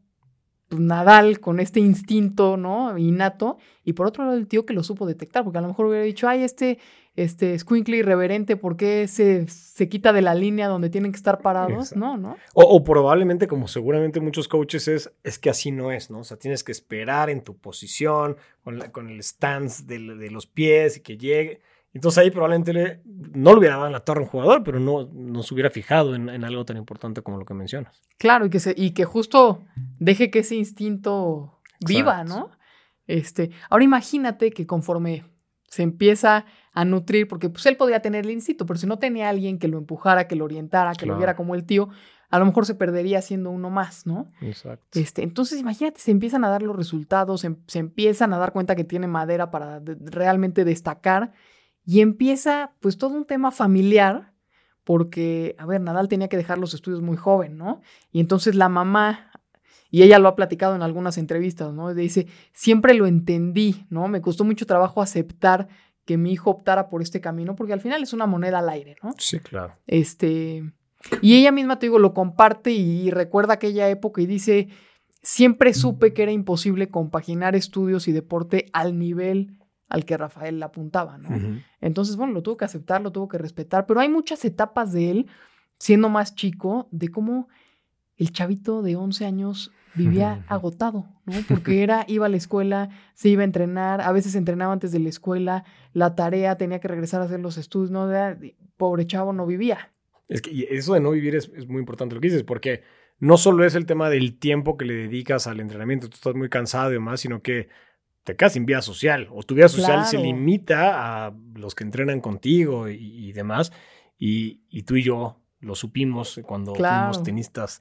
pues, 0.68 0.80
Nadal 0.82 1.40
con 1.40 1.60
este 1.60 1.80
instinto, 1.80 2.58
¿no? 2.58 2.98
Innato, 2.98 3.56
y 3.84 3.94
por 3.94 4.06
otro 4.06 4.24
lado 4.24 4.36
el 4.36 4.46
tío 4.46 4.66
que 4.66 4.74
lo 4.74 4.82
supo 4.82 5.06
detectar, 5.06 5.44
porque 5.44 5.58
a 5.58 5.62
lo 5.62 5.68
mejor 5.68 5.86
hubiera 5.86 6.04
dicho, 6.04 6.28
ay, 6.28 6.42
este, 6.42 6.78
este 7.16 7.58
squinkly 7.58 7.98
irreverente, 7.98 8.56
¿por 8.56 8.76
qué 8.76 9.06
se, 9.08 9.46
se 9.48 9.88
quita 9.88 10.12
de 10.12 10.22
la 10.22 10.34
línea 10.34 10.68
donde 10.68 10.90
tienen 10.90 11.12
que 11.12 11.16
estar 11.16 11.40
parados? 11.40 11.94
No, 11.94 12.16
¿no? 12.16 12.36
O, 12.54 12.82
probablemente, 12.82 13.46
como 13.46 13.68
seguramente 13.68 14.20
muchos 14.20 14.48
coaches 14.48 14.88
es, 14.88 15.12
es 15.22 15.38
que 15.38 15.50
así 15.50 15.70
no 15.70 15.92
es, 15.92 16.10
¿no? 16.10 16.18
O 16.18 16.24
sea, 16.24 16.36
tienes 16.36 16.64
que 16.64 16.72
esperar 16.72 17.30
en 17.30 17.42
tu 17.42 17.56
posición, 17.56 18.36
con, 18.62 18.80
con 18.90 19.08
el 19.08 19.22
stance 19.22 19.84
de, 19.84 19.98
de 19.98 20.30
los 20.30 20.46
pies 20.46 20.96
y 20.96 21.00
que 21.00 21.16
llegue. 21.16 21.60
Entonces 21.94 22.18
ahí 22.18 22.30
probablemente 22.30 23.02
no 23.04 23.52
le 23.52 23.58
hubiera 23.58 23.76
dado 23.76 23.86
en 23.86 23.92
la 23.92 24.00
torre 24.00 24.20
a 24.20 24.24
un 24.24 24.28
jugador, 24.28 24.64
pero 24.64 24.80
no, 24.80 25.08
no 25.12 25.42
se 25.44 25.54
hubiera 25.54 25.70
fijado 25.70 26.16
en, 26.16 26.44
algo 26.44 26.64
tan 26.64 26.76
importante 26.76 27.22
como 27.22 27.38
lo 27.38 27.44
que 27.44 27.54
mencionas. 27.54 28.02
Claro, 28.18 28.46
y 28.46 28.50
que, 28.50 28.58
se, 28.58 28.74
y 28.76 28.90
que 28.90 29.04
justo 29.04 29.62
deje 30.00 30.30
que 30.30 30.40
ese 30.40 30.56
instinto 30.56 31.60
viva, 31.86 32.24
¿no? 32.24 32.50
Este, 33.06 33.50
ahora 33.70 33.84
imagínate 33.84 34.50
que 34.50 34.66
conforme 34.66 35.24
se 35.68 35.82
empieza 35.82 36.46
a 36.72 36.84
nutrir, 36.84 37.28
porque 37.28 37.48
pues 37.48 37.64
él 37.66 37.76
podría 37.76 38.00
tener 38.00 38.24
el 38.24 38.32
instinto, 38.32 38.66
pero 38.66 38.78
si 38.78 38.86
no 38.88 38.98
tenía 38.98 39.28
alguien 39.28 39.60
que 39.60 39.68
lo 39.68 39.78
empujara, 39.78 40.26
que 40.26 40.34
lo 40.34 40.44
orientara, 40.44 40.94
que 40.94 41.06
lo 41.06 41.16
viera 41.16 41.36
como 41.36 41.54
el 41.54 41.64
tío, 41.64 41.90
a 42.28 42.40
lo 42.40 42.46
mejor 42.46 42.66
se 42.66 42.74
perdería 42.74 43.22
siendo 43.22 43.50
uno 43.50 43.70
más, 43.70 44.04
¿no? 44.04 44.32
Exacto. 44.40 44.98
Este, 44.98 45.22
entonces, 45.22 45.60
imagínate, 45.60 46.00
se 46.00 46.10
empiezan 46.10 46.44
a 46.44 46.48
dar 46.48 46.62
los 46.62 46.74
resultados, 46.74 47.42
se, 47.42 47.54
se 47.68 47.78
empiezan 47.78 48.32
a 48.32 48.38
dar 48.38 48.52
cuenta 48.52 48.74
que 48.74 48.82
tiene 48.82 49.06
madera 49.06 49.52
para 49.52 49.80
realmente 49.84 50.64
destacar 50.64 51.32
y 51.84 52.00
empieza 52.00 52.72
pues 52.80 52.98
todo 52.98 53.14
un 53.14 53.26
tema 53.26 53.50
familiar, 53.50 54.32
porque, 54.84 55.56
a 55.58 55.66
ver, 55.66 55.80
Nadal 55.80 56.08
tenía 56.08 56.28
que 56.28 56.36
dejar 56.36 56.58
los 56.58 56.74
estudios 56.74 57.00
muy 57.00 57.16
joven, 57.16 57.56
¿no? 57.56 57.80
Y 58.12 58.20
entonces 58.20 58.54
la 58.54 58.68
mamá, 58.68 59.30
y 59.90 60.02
ella 60.02 60.18
lo 60.18 60.28
ha 60.28 60.36
platicado 60.36 60.74
en 60.74 60.82
algunas 60.82 61.16
entrevistas, 61.16 61.72
¿no? 61.72 61.94
Dice, 61.94 62.26
siempre 62.52 62.94
lo 62.94 63.06
entendí, 63.06 63.86
¿no? 63.88 64.08
Me 64.08 64.20
costó 64.20 64.44
mucho 64.44 64.66
trabajo 64.66 65.00
aceptar 65.00 65.68
que 66.04 66.18
mi 66.18 66.32
hijo 66.32 66.50
optara 66.50 66.88
por 66.90 67.00
este 67.00 67.20
camino, 67.20 67.56
porque 67.56 67.72
al 67.72 67.80
final 67.80 68.02
es 68.02 68.12
una 68.12 68.26
moneda 68.26 68.58
al 68.58 68.68
aire, 68.68 68.96
¿no? 69.02 69.14
Sí, 69.18 69.40
claro. 69.40 69.72
Este, 69.86 70.70
y 71.22 71.36
ella 71.36 71.50
misma, 71.50 71.78
te 71.78 71.86
digo, 71.86 71.98
lo 71.98 72.12
comparte 72.12 72.72
y 72.72 73.10
recuerda 73.10 73.54
aquella 73.54 73.88
época 73.88 74.20
y 74.20 74.26
dice, 74.26 74.68
siempre 75.22 75.72
supe 75.72 76.12
que 76.12 76.24
era 76.24 76.32
imposible 76.32 76.90
compaginar 76.90 77.56
estudios 77.56 78.06
y 78.06 78.12
deporte 78.12 78.66
al 78.74 78.98
nivel 78.98 79.58
al 79.88 80.04
que 80.04 80.16
Rafael 80.16 80.58
le 80.58 80.64
apuntaba, 80.64 81.18
¿no? 81.18 81.28
Entonces, 81.80 82.16
bueno, 82.16 82.32
lo 82.32 82.42
tuvo 82.42 82.56
que 82.56 82.64
aceptar, 82.64 83.02
lo 83.02 83.12
tuvo 83.12 83.28
que 83.28 83.38
respetar, 83.38 83.86
pero 83.86 84.00
hay 84.00 84.08
muchas 84.08 84.44
etapas 84.44 84.92
de 84.92 85.10
él, 85.10 85.26
siendo 85.78 86.08
más 86.08 86.34
chico, 86.34 86.88
de 86.90 87.08
cómo 87.08 87.48
el 88.16 88.32
chavito 88.32 88.82
de 88.82 88.96
11 88.96 89.26
años 89.26 89.72
vivía 89.94 90.44
agotado, 90.48 91.06
¿no? 91.24 91.32
Porque 91.48 91.82
era, 91.82 92.04
iba 92.08 92.26
a 92.26 92.28
la 92.28 92.36
escuela, 92.36 92.88
se 93.14 93.28
iba 93.28 93.42
a 93.42 93.44
entrenar, 93.44 94.00
a 94.00 94.12
veces 94.12 94.34
entrenaba 94.34 94.72
antes 94.72 94.92
de 94.92 94.98
la 95.00 95.08
escuela, 95.08 95.64
la 95.92 96.14
tarea, 96.14 96.56
tenía 96.56 96.80
que 96.80 96.88
regresar 96.88 97.20
a 97.20 97.24
hacer 97.24 97.40
los 97.40 97.56
estudios, 97.56 97.90
¿no? 97.90 98.08
Pobre 98.76 99.06
chavo, 99.06 99.32
no 99.32 99.46
vivía. 99.46 99.92
Es 100.28 100.40
que 100.40 100.66
eso 100.70 100.94
de 100.94 101.00
no 101.00 101.10
vivir 101.10 101.36
es, 101.36 101.50
es 101.54 101.68
muy 101.68 101.80
importante 101.80 102.14
lo 102.14 102.20
que 102.20 102.28
dices, 102.28 102.42
porque 102.42 102.82
no 103.18 103.36
solo 103.36 103.64
es 103.64 103.74
el 103.74 103.86
tema 103.86 104.10
del 104.10 104.38
tiempo 104.38 104.76
que 104.76 104.84
le 104.84 104.94
dedicas 104.94 105.46
al 105.46 105.60
entrenamiento, 105.60 106.08
tú 106.08 106.16
estás 106.16 106.34
muy 106.34 106.48
cansado 106.48 106.90
y 106.90 106.94
demás, 106.94 107.20
sino 107.20 107.42
que 107.42 107.68
te 108.24 108.36
quedas 108.36 108.54
sin 108.54 108.66
vida 108.66 108.82
social 108.82 109.28
o 109.30 109.42
tu 109.42 109.54
vida 109.54 109.68
social 109.68 110.06
se 110.06 110.18
limita 110.18 111.26
a 111.26 111.34
los 111.54 111.74
que 111.74 111.84
entrenan 111.84 112.20
contigo 112.20 112.88
y, 112.88 113.32
demás. 113.32 113.70
Y, 114.18 114.82
tú 114.82 114.96
y 114.96 115.02
yo 115.02 115.40
lo 115.60 115.74
supimos 115.74 116.40
cuando 116.44 116.74
fuimos 116.74 117.22
tenistas 117.22 117.80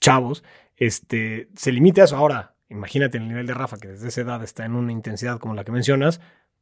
chavos. 0.00 0.42
Este, 0.76 1.48
se 1.54 1.70
limita 1.70 2.00
a 2.00 2.04
eso. 2.04 2.16
Ahora, 2.16 2.56
imagínate 2.70 3.18
el 3.18 3.28
nivel 3.28 3.46
de 3.46 3.54
Rafa 3.54 3.76
que 3.76 3.88
desde 3.88 4.08
esa 4.08 4.22
edad 4.22 4.42
está 4.42 4.64
en 4.64 4.74
una 4.74 4.90
intensidad 4.90 5.38
como 5.38 5.54
la 5.54 5.64
que 5.64 5.72
mencionas. 5.72 6.20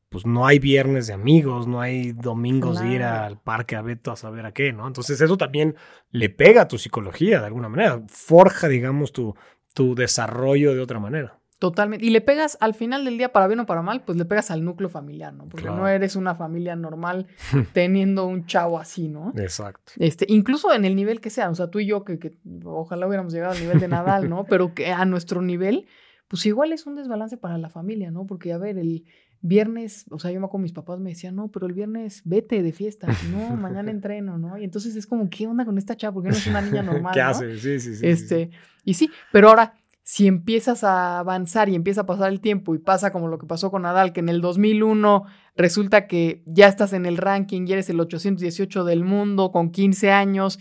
Pues 0.09 0.27
no 0.27 0.47
hay 0.47 0.59
viernes 0.59 1.07
de 1.07 1.15
amigos, 1.15 1.67
no 1.67 1.81
hay 1.81 2.13
domingos 2.13 2.81
de 2.81 2.89
ir 2.89 3.03
al 3.03 3.41
parque 3.41 3.77
a 3.77 3.83
Beto 3.83 4.11
a 4.11 4.17
saber 4.17 4.45
a 4.45 4.53
qué, 4.53 4.71
¿no? 4.71 4.87
Entonces 4.87 5.19
eso 5.23 5.39
también 5.39 5.75
le 6.11 6.29
pega 6.29 6.63
a 6.63 6.69
tu 6.69 6.77
psicología 6.77 7.41
de 7.41 7.47
alguna 7.47 7.71
manera, 7.71 8.03
forja, 8.09 8.69
digamos, 8.69 9.13
tu, 9.13 9.35
tu 9.73 9.95
desarrollo 9.95 10.75
de 10.75 10.81
otra 10.81 11.01
manera. 11.01 11.42
Totalmente. 11.63 12.05
Y 12.05 12.11
le 12.11 12.21
pegas 12.21 12.59
al 12.59 12.75
final 12.75 13.05
del 13.05 13.19
día, 13.19 13.33
para 13.33 13.47
bien 13.47 13.61
o 13.61 13.67
para 13.67 13.83
mal, 13.83 14.03
pues 14.03 14.19
le 14.19 14.25
pegas 14.25 14.51
al 14.51 14.65
núcleo 14.65 14.89
familiar, 14.89 15.33
¿no? 15.33 15.45
Porque 15.45 15.69
no 15.69 15.87
eres 15.87 16.17
una 16.17 16.35
familia 16.35 16.75
normal 16.75 17.29
teniendo 17.73 18.27
un 18.27 18.47
chavo 18.47 18.81
así, 18.81 19.07
¿no? 19.07 19.33
Exacto. 19.37 19.93
Este, 19.97 20.27
incluso 20.29 20.73
en 20.73 20.85
el 20.85 20.97
nivel 20.97 21.21
que 21.21 21.31
sea, 21.31 21.49
o 21.51 21.55
sea, 21.55 21.69
tú 21.69 21.79
y 21.79 21.87
yo, 21.87 22.03
que, 22.03 22.19
que 22.19 22.37
ojalá 22.65 23.07
hubiéramos 23.07 23.33
llegado 23.33 23.53
al 23.53 23.61
nivel 23.61 23.79
de 23.79 23.87
Nadal, 23.87 24.29
¿no? 24.29 24.43
Pero 24.43 24.75
que 24.75 24.91
a 24.91 25.05
nuestro 25.05 25.41
nivel, 25.41 25.87
pues 26.27 26.45
igual 26.47 26.73
es 26.73 26.85
un 26.85 26.97
desbalance 26.97 27.37
para 27.37 27.57
la 27.59 27.71
familia, 27.71 28.11
¿no? 28.11 28.27
Porque, 28.27 28.53
a 28.53 28.59
ver, 28.59 28.77
el 28.77 29.05
viernes, 29.41 30.07
o 30.11 30.19
sea, 30.19 30.33
yo 30.33 30.41
me 30.41 30.47
acuerdo, 30.47 30.63
mis 30.63 30.73
papás 30.73 30.99
me 30.99 31.11
decían, 31.11 31.37
no, 31.37 31.47
pero 31.47 31.67
el 31.67 31.75
viernes 31.75 32.23
vete 32.25 32.61
de 32.61 32.73
fiesta, 32.73 33.07
no, 33.31 33.55
mañana 33.55 33.89
entreno, 33.93 34.37
¿no? 34.37 34.59
Y 34.59 34.65
entonces 34.65 34.97
es 34.97 35.07
como, 35.07 35.31
¿qué 35.31 35.47
onda 35.47 35.65
con 35.65 35.79
esta 35.79 35.95
chava? 35.95 36.15
Porque 36.15 36.31
no 36.31 36.35
es 36.35 36.47
una 36.49 36.61
niña 36.61 36.83
normal. 36.83 37.15
¿Qué 37.15 37.21
hace? 37.21 37.57
Sí, 37.57 37.79
sí, 37.79 37.95
sí. 37.95 38.05
Este, 38.05 38.51
y 38.85 38.95
sí, 38.95 39.09
pero 39.31 39.51
ahora 39.51 39.75
si 40.13 40.27
empiezas 40.27 40.85
a 40.85 41.21
avanzar 41.21 41.71
y 41.71 41.75
empieza 41.75 42.03
a 42.03 42.07
pasar 42.07 42.31
el 42.31 42.43
tiempo 42.43 42.75
y 42.75 42.79
pasa 42.79 43.13
como 43.13 43.29
lo 43.29 43.39
que 43.39 43.47
pasó 43.47 43.71
con 43.71 43.81
Nadal, 43.81 44.13
que 44.13 44.21
en 44.21 44.29
el 44.29 44.43
2001 44.43 45.25
resulta 45.57 46.07
que 46.07 46.43
ya 46.45 46.69
estás 46.69 46.93
en 46.93 47.07
el 47.07 47.17
ranking 47.17 47.67
y 47.67 47.73
eres 47.73 47.89
el 47.89 47.99
818 47.99 48.85
del 48.85 49.05
mundo 49.05 49.51
con 49.53 49.71
15 49.71 50.11
años, 50.11 50.59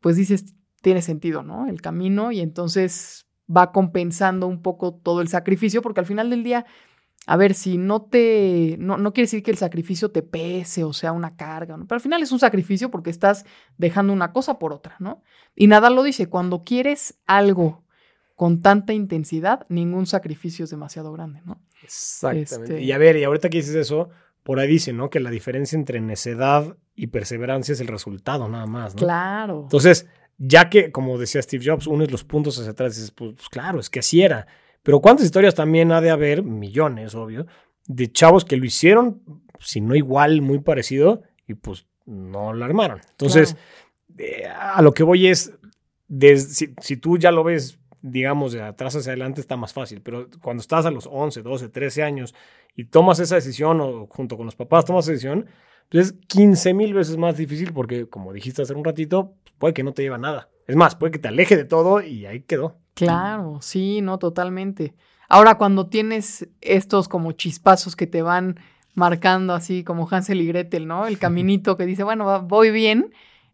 pues 0.00 0.16
dices, 0.16 0.56
tiene 0.80 1.00
sentido, 1.00 1.44
¿no? 1.44 1.68
El 1.68 1.80
camino 1.80 2.32
y 2.32 2.40
entonces 2.40 3.28
va 3.48 3.70
compensando 3.70 4.48
un 4.48 4.62
poco 4.62 4.94
todo 4.94 5.20
el 5.20 5.28
sacrificio, 5.28 5.80
porque 5.80 6.00
al 6.00 6.06
final 6.06 6.28
del 6.28 6.42
día 6.42 6.66
a 7.28 7.36
ver, 7.36 7.54
si 7.54 7.78
no 7.78 8.02
te, 8.02 8.74
no, 8.80 8.98
no 8.98 9.12
quiere 9.12 9.26
decir 9.26 9.44
que 9.44 9.52
el 9.52 9.58
sacrificio 9.58 10.10
te 10.10 10.22
pese 10.22 10.82
o 10.82 10.92
sea 10.92 11.12
una 11.12 11.36
carga, 11.36 11.76
¿no? 11.76 11.86
Pero 11.86 11.98
al 11.98 12.02
final 12.02 12.20
es 12.20 12.32
un 12.32 12.40
sacrificio 12.40 12.90
porque 12.90 13.10
estás 13.10 13.46
dejando 13.78 14.12
una 14.12 14.32
cosa 14.32 14.58
por 14.58 14.72
otra, 14.72 14.96
¿no? 14.98 15.22
Y 15.54 15.68
Nadal 15.68 15.94
lo 15.94 16.02
dice, 16.02 16.28
cuando 16.28 16.64
quieres 16.64 17.20
algo 17.26 17.81
con 18.42 18.58
tanta 18.58 18.92
intensidad, 18.92 19.66
ningún 19.68 20.04
sacrificio 20.04 20.64
es 20.64 20.70
demasiado 20.72 21.12
grande, 21.12 21.40
¿no? 21.44 21.62
Exactamente. 21.80 22.74
Este 22.74 22.82
y 22.82 22.90
a 22.90 22.98
ver, 22.98 23.16
y 23.16 23.22
ahorita 23.22 23.48
que 23.48 23.58
dices 23.58 23.76
eso, 23.76 24.10
por 24.42 24.58
ahí 24.58 24.66
dice, 24.66 24.92
¿no? 24.92 25.10
Que 25.10 25.20
la 25.20 25.30
diferencia 25.30 25.76
entre 25.78 26.00
necedad 26.00 26.76
y 26.96 27.06
perseverancia 27.06 27.70
es 27.70 27.80
el 27.80 27.86
resultado, 27.86 28.48
nada 28.48 28.66
más, 28.66 28.96
¿no? 28.96 29.02
Claro. 29.02 29.60
Entonces, 29.62 30.08
ya 30.38 30.68
que, 30.70 30.90
como 30.90 31.18
decía 31.18 31.40
Steve 31.40 31.64
Jobs, 31.64 31.86
unes 31.86 32.10
los 32.10 32.24
puntos 32.24 32.58
hacia 32.58 32.72
atrás 32.72 32.94
y 32.96 33.02
dices, 33.02 33.10
pues, 33.12 33.34
pues 33.36 33.48
claro, 33.48 33.78
es 33.78 33.88
que 33.88 34.00
así 34.00 34.22
era. 34.22 34.48
Pero 34.82 34.98
¿cuántas 34.98 35.26
historias 35.26 35.54
también 35.54 35.92
ha 35.92 36.00
de 36.00 36.10
haber, 36.10 36.42
millones, 36.42 37.14
obvio, 37.14 37.46
de 37.86 38.10
chavos 38.10 38.44
que 38.44 38.56
lo 38.56 38.64
hicieron, 38.64 39.22
si 39.60 39.80
no 39.80 39.94
igual, 39.94 40.42
muy 40.42 40.58
parecido, 40.58 41.22
y 41.46 41.54
pues 41.54 41.86
no 42.06 42.52
lo 42.52 42.64
armaron? 42.64 43.02
Entonces, 43.12 43.54
eh, 44.18 44.48
a 44.48 44.82
lo 44.82 44.92
que 44.92 45.04
voy 45.04 45.28
es, 45.28 45.52
si, 46.80 46.96
tú 46.96 47.18
ya 47.18 47.30
lo 47.30 47.44
ves, 47.44 47.78
digamos, 48.02 48.52
de 48.52 48.62
atrás 48.62 48.96
hacia 48.96 49.12
adelante, 49.12 49.40
está 49.40 49.56
más 49.56 49.72
fácil, 49.72 50.02
pero 50.02 50.28
cuando 50.42 50.60
estás 50.60 50.84
a 50.86 50.90
los 50.90 51.08
11, 51.10 51.42
12, 51.42 51.68
13 51.68 52.02
años 52.02 52.34
y 52.76 52.84
tomas 52.84 53.20
esa 53.20 53.36
decisión, 53.36 53.80
o 53.80 54.06
junto 54.06 54.36
con 54.36 54.46
los 54.46 54.56
papás 54.56 54.84
tomas 54.84 55.04
esa 55.04 55.12
decisión, 55.12 55.46
pues 55.88 56.06
es 56.08 56.12
15 56.26 56.74
mil 56.74 56.94
veces 56.94 57.16
más 57.16 57.36
difícil 57.36 57.72
porque, 57.72 58.08
como 58.08 58.32
dijiste 58.32 58.62
hace 58.62 58.74
un 58.74 58.84
ratito, 58.84 59.34
puede 59.58 59.74
que 59.74 59.84
no 59.84 59.92
te 59.92 60.02
lleva 60.02 60.18
nada. 60.18 60.48
Es 60.66 60.76
más, 60.76 60.96
puede 60.96 61.12
que 61.12 61.18
te 61.18 61.28
aleje 61.28 61.56
de 61.56 61.64
todo 61.64 62.00
y 62.00 62.26
ahí 62.26 62.40
quedó. 62.40 62.78
Claro, 62.94 63.58
sí, 63.60 64.00
no, 64.00 64.18
totalmente. 64.18 64.94
Ahora, 65.28 65.56
cuando 65.56 65.88
tienes 65.88 66.48
estos 66.60 67.08
como 67.08 67.32
chispazos 67.32 67.96
que 67.96 68.06
te 68.06 68.22
van 68.22 68.58
marcando 68.94 69.54
así 69.54 69.84
como 69.84 70.08
Hansel 70.10 70.40
y 70.40 70.46
Gretel, 70.46 70.86
¿no? 70.86 71.06
El 71.06 71.18
caminito 71.20 71.76
que 71.76 71.86
dice, 71.86 72.04
bueno, 72.04 72.42
voy 72.42 72.70
bien, 72.70 73.12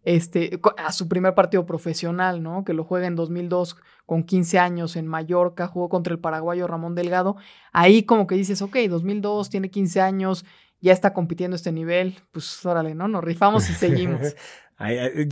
este, 0.09 0.59
a 0.79 0.91
su 0.91 1.07
primer 1.07 1.35
partido 1.35 1.67
profesional, 1.67 2.43
¿no? 2.43 2.65
Que 2.65 2.73
lo 2.73 2.83
juega 2.83 3.07
en 3.07 3.15
2002 3.15 3.77
con 4.07 4.23
15 4.23 4.59
años 4.59 4.97
en 4.97 5.07
Mallorca, 5.07 5.67
jugó 5.67 5.91
contra 5.91 6.15
el 6.15 6.19
paraguayo 6.19 6.67
Ramón 6.67 6.95
Delgado. 6.95 7.37
Ahí 7.73 8.05
como 8.05 8.27
que 8.27 8.35
dices, 8.35 8.63
ok, 8.63 8.77
2002, 8.89 9.51
tiene 9.51 9.69
15 9.69 10.01
años, 10.01 10.47
ya 10.81 10.95
está 10.95 11.13
compitiendo 11.13 11.57
este 11.57 11.73
nivel, 11.73 12.17
pues 12.33 12.65
órale, 12.65 12.95
¿no? 12.95 13.07
Nos 13.07 13.23
rifamos 13.23 13.69
y 13.69 13.73
seguimos. 13.75 14.35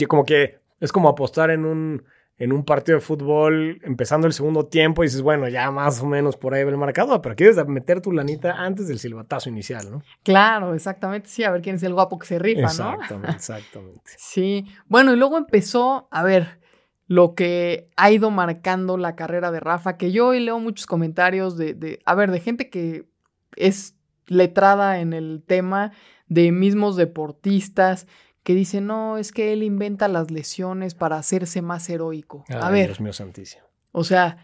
como 0.09 0.27
que 0.27 0.61
es 0.79 0.93
como 0.93 1.09
apostar 1.09 1.51
en 1.51 1.65
un 1.65 2.05
en 2.39 2.53
un 2.53 2.65
partido 2.65 2.99
de 2.99 3.01
fútbol 3.01 3.81
empezando 3.83 4.27
el 4.27 4.33
segundo 4.33 4.67
tiempo 4.67 5.03
y 5.03 5.07
dices, 5.07 5.23
bueno, 5.23 5.49
ya 5.49 5.71
más 5.71 6.03
o 6.03 6.07
menos 6.07 6.37
por 6.37 6.55
ahí 6.55 6.65
va 6.65 6.71
el 6.71 6.77
marcador, 6.77 7.23
pero 7.23 7.35
quieres 7.35 7.57
meter 7.67 8.01
tu 8.03 8.13
lanita 8.13 8.53
antes 8.53 8.89
del 8.89 8.99
silbatazo 8.99 9.49
inicial, 9.49 9.91
¿no? 9.91 10.03
Claro, 10.23 10.75
exactamente, 10.75 11.29
sí, 11.29 11.45
a 11.45 11.51
ver 11.51 11.63
quién 11.63 11.77
es 11.77 11.83
el 11.83 11.95
guapo 11.95 12.19
que 12.19 12.27
se 12.27 12.39
rifa, 12.39 12.61
¿no? 12.61 12.67
Exactamente, 12.67 13.31
exactamente. 13.37 14.01
sí, 14.19 14.67
bueno, 14.87 15.15
y 15.15 15.17
luego 15.17 15.39
empezó, 15.39 16.09
a 16.11 16.23
ver, 16.23 16.61
lo 17.07 17.35
que 17.35 17.89
ha 17.97 18.11
ido 18.11 18.31
marcando 18.31 18.99
la 18.99 19.17
carrera 19.17 19.51
de 19.51 19.61
Rafa, 19.61 19.97
que 19.97 20.13
yo 20.13 20.29
hoy 20.29 20.41
leo 20.41 20.59
muchos 20.59 20.87
comentarios 20.87 21.57
de, 21.57 21.73
de 21.73 22.01
a 22.05 22.15
ver, 22.15 22.31
de 22.31 22.41
gente 22.41 22.69
que 22.69 23.09
es 23.55 23.97
letrada 24.27 25.01
en 25.01 25.13
el 25.13 25.43
tema, 25.47 25.93
de 26.27 26.51
mismos 26.51 26.97
deportistas, 26.97 28.07
que 28.47 28.55
dice, 28.55 28.81
no, 28.81 29.19
es 29.19 29.33
que 29.33 29.53
él 29.53 29.65
inventa 29.65 30.07
las 30.07 30.31
lesiones 30.31 30.95
para 30.95 31.17
hacerse 31.17 31.63
más 31.63 31.91
heroico. 31.91 32.45
a 32.49 32.71
ver. 32.71 32.87
Dios 32.87 33.01
mío 33.01 33.13
santísimo. 33.13 33.65
O 33.91 34.05
sea, 34.05 34.39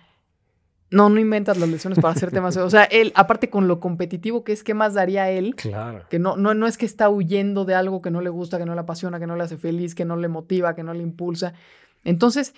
no, 0.91 1.09
no 1.09 1.21
inventas 1.21 1.57
las 1.57 1.69
lesiones 1.69 2.01
para 2.01 2.13
hacerte 2.13 2.41
más 2.41 2.57
heroico. 2.57 2.67
O 2.67 2.71
sea, 2.71 2.83
él, 2.83 3.13
aparte 3.15 3.49
con 3.49 3.69
lo 3.69 3.79
competitivo 3.79 4.43
que 4.43 4.51
es, 4.51 4.65
¿qué 4.65 4.75
más 4.75 4.95
daría 4.95 5.31
él? 5.31 5.55
Claro. 5.55 6.05
Que 6.11 6.19
no, 6.19 6.37
no, 6.37 6.53
no 6.53 6.67
es 6.67 6.79
que 6.79 6.85
está 6.85 7.09
huyendo 7.11 7.65
de 7.65 7.77
algo 7.77 8.03
que 8.03 8.11
no 8.11 8.21
le 8.23 8.29
gusta, 8.29 8.59
que 8.59 8.67
no 8.67 8.75
le 8.75 8.81
apasiona, 8.81 9.21
que 9.21 9.29
no 9.29 9.37
le 9.37 9.45
hace 9.45 9.57
feliz, 9.57 9.95
que 9.95 10.05
no 10.05 10.17
le 10.17 10.27
motiva, 10.27 10.75
que 10.75 10.83
no 10.83 10.95
le 10.95 11.05
impulsa. 11.05 11.55
Entonces, 12.03 12.57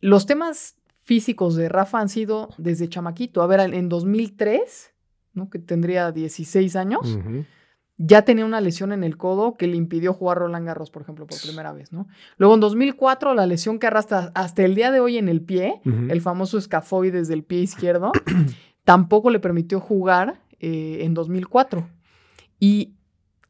los 0.00 0.24
temas 0.24 0.76
físicos 1.02 1.54
de 1.54 1.68
Rafa 1.68 2.00
han 2.00 2.08
sido 2.08 2.48
desde 2.56 2.88
chamaquito. 2.88 3.42
A 3.42 3.46
ver, 3.46 3.60
en 3.60 3.90
2003, 3.90 4.94
¿no? 5.34 5.50
que 5.50 5.58
tendría 5.58 6.12
16 6.12 6.76
años 6.76 7.18
ya 7.98 8.22
tenía 8.22 8.44
una 8.44 8.60
lesión 8.60 8.92
en 8.92 9.02
el 9.02 9.16
codo 9.16 9.56
que 9.56 9.66
le 9.66 9.76
impidió 9.76 10.14
jugar 10.14 10.38
Roland 10.38 10.66
Garros, 10.66 10.90
por 10.90 11.02
ejemplo, 11.02 11.26
por 11.26 11.40
primera 11.40 11.72
vez, 11.72 11.92
¿no? 11.92 12.06
Luego 12.36 12.54
en 12.54 12.60
2004 12.60 13.34
la 13.34 13.46
lesión 13.46 13.80
que 13.80 13.88
arrastra 13.88 14.30
hasta 14.34 14.64
el 14.64 14.76
día 14.76 14.92
de 14.92 15.00
hoy 15.00 15.18
en 15.18 15.28
el 15.28 15.42
pie, 15.42 15.80
el 15.84 16.20
famoso 16.20 16.58
escafoides 16.58 17.26
del 17.26 17.42
pie 17.42 17.58
izquierdo, 17.58 18.12
tampoco 18.84 19.30
le 19.30 19.40
permitió 19.40 19.80
jugar 19.80 20.40
eh, 20.60 20.98
en 21.00 21.12
2004. 21.12 21.88
Y, 22.60 22.94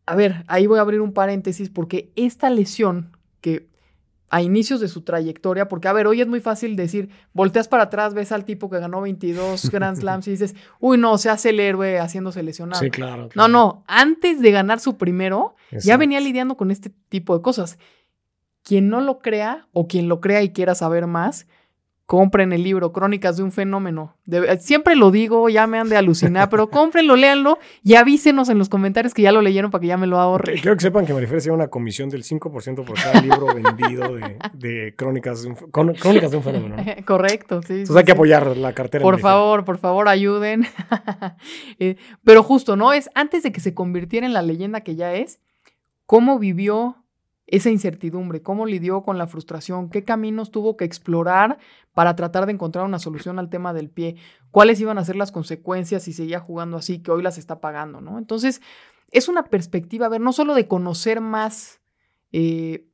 a 0.07 0.17
ver, 0.17 0.45
ahí 0.49 0.67
voy 0.67 0.79
a 0.79 0.83
abrir 0.83 1.03
un 1.03 1.13
paréntesis 1.13 1.69
porque 1.69 2.11
esta 2.17 2.49
lesión 2.49 3.17
que 3.43 3.68
a 4.31 4.43
inicios 4.43 4.81
de 4.81 4.89
su 4.89 5.03
trayectoria, 5.03 5.69
porque 5.69 5.89
a 5.89 5.93
ver, 5.93 6.07
hoy 6.07 6.21
es 6.21 6.27
muy 6.27 6.41
fácil 6.41 6.77
decir, 6.77 7.09
volteas 7.33 7.69
para 7.69 7.85
atrás, 7.85 8.15
ves 8.15 8.33
al 8.33 8.45
tipo 8.45 8.69
que 8.69 8.79
ganó 8.79 9.01
22 9.01 9.71
Grand 9.73 9.97
Slams 9.97 10.29
y 10.29 10.33
dices, 10.33 10.55
uy, 10.81 10.99
no, 10.99 11.17
se 11.19 11.31
hace 11.31 11.51
el 11.51 11.61
héroe 11.61 11.99
haciéndose 11.99 12.43
lesionado. 12.43 12.81
Sí, 12.81 12.91
claro, 12.91 13.29
No, 13.35 13.49
no, 13.49 13.85
antes 13.87 14.41
de 14.41 14.51
ganar 14.51 14.81
su 14.81 14.97
primero, 14.97 15.55
ya 15.71 15.97
venía 15.97 16.21
lidiando 16.21 16.57
con 16.57 16.71
este 16.71 16.91
tipo 17.09 17.37
de 17.37 17.43
cosas. 17.43 17.79
Quien 18.63 18.89
no 18.89 19.01
lo 19.01 19.21
crea 19.21 19.67
o 19.73 19.87
quien 19.89 20.09
lo 20.09 20.21
crea 20.21 20.43
y 20.43 20.53
quiera 20.53 20.75
saber 20.75 21.07
más, 21.07 21.47
compren 22.09 22.55
el 22.55 22.63
libro 22.63 22.91
Crónicas 22.91 23.37
de 23.37 23.43
un 23.43 23.53
fenómeno. 23.53 24.17
siempre 24.61 24.97
lo 24.97 25.11
digo, 25.11 25.51
ya 25.51 25.67
me 25.67 25.79
han 25.79 25.91
de 25.91 25.97
alucinar, 25.99 26.49
pero 26.49 26.71
cómprenlo, 26.71 27.17
léanlo 27.17 27.59
y 27.85 27.97
avísenos 27.97 28.49
en 28.49 28.57
los 28.57 28.71
comentarios 28.71 29.13
que 29.13 29.21
ya 29.21 29.31
lo 29.31 29.43
leyeron 29.43 29.71
para 29.71 29.83
que 29.83 29.89
ya 29.89 29.99
me 29.99 30.07
lo 30.07 30.19
ahorre. 30.19 30.55
Quiero 30.55 30.75
que 30.75 30.81
sepan 30.81 31.05
que 31.05 31.13
me 31.13 31.21
refiero 31.21 31.53
a 31.53 31.57
una 31.57 31.69
comisión 31.69 32.09
del 32.09 32.25
5% 32.25 32.87
por 32.87 32.97
cada 32.97 33.21
libro 33.21 33.55
vendido 33.55 34.17
de, 34.55 34.95
Crónicas, 34.97 35.43
de 35.43 35.49
un, 35.49 35.55
Crónicas 35.71 36.31
de 36.31 36.37
un 36.39 36.43
fenómeno. 36.43 36.77
Correcto, 37.05 37.61
sí. 37.61 37.75
Entonces 37.75 37.97
hay 37.97 38.05
que 38.05 38.13
apoyar 38.13 38.57
la 38.57 38.73
cartera. 38.73 39.03
Por 39.03 39.19
favor, 39.19 39.67
por 39.67 39.77
favor, 39.77 40.09
ayuden. 40.09 40.67
Eh, 41.81 41.97
pero 42.25 42.43
justo, 42.43 42.77
¿no? 42.77 42.93
Es 42.93 43.11
antes 43.15 43.43
de 43.43 43.53
que 43.53 43.61
se 43.61 43.75
convirtiera 43.75 44.27
en 44.27 44.33
la 44.33 44.43
leyenda 44.43 44.81
que 44.81 44.97
ya 44.97 45.15
es, 45.15 45.41
cómo 46.07 46.39
vivió 46.39 46.97
esa 47.49 47.71
incertidumbre, 47.71 48.43
cómo 48.43 48.67
lidió 48.67 49.03
con 49.03 49.19
la 49.19 49.27
frustración, 49.27 49.89
qué 49.89 50.05
caminos 50.05 50.51
tuvo 50.51 50.77
que 50.77 50.85
explorar 50.85 51.59
para 51.99 52.15
tratar 52.15 52.47
de 52.47 52.53
encontrar 52.53 52.85
una 52.85 53.01
solución 53.01 53.41
al 53.41 53.51
tema 53.51 53.73
del 53.73 53.91
pie, 53.91 54.15
cuáles 54.53 54.81
iban 54.81 54.99
a 54.99 55.05
ser 55.05 55.17
las 55.17 55.33
consecuencias 55.33 56.05
si 56.05 56.13
seguía 56.13 56.39
jugando 56.39 56.77
así, 56.77 57.01
que 57.01 57.11
hoy 57.11 57.25
las 57.25 57.39
está 57.39 57.61
pagando, 57.61 58.01
¿no? 58.01 58.19
Entonces, 58.19 58.63
es 59.11 59.29
una 59.29 59.47
perspectiva, 59.47 60.07
a 60.07 60.09
ver, 60.09 60.21
no 60.21 60.33
solo 60.33 60.55
de 60.55 60.69
conocer 60.69 61.21
más, 61.21 61.81
eh, 62.31 62.87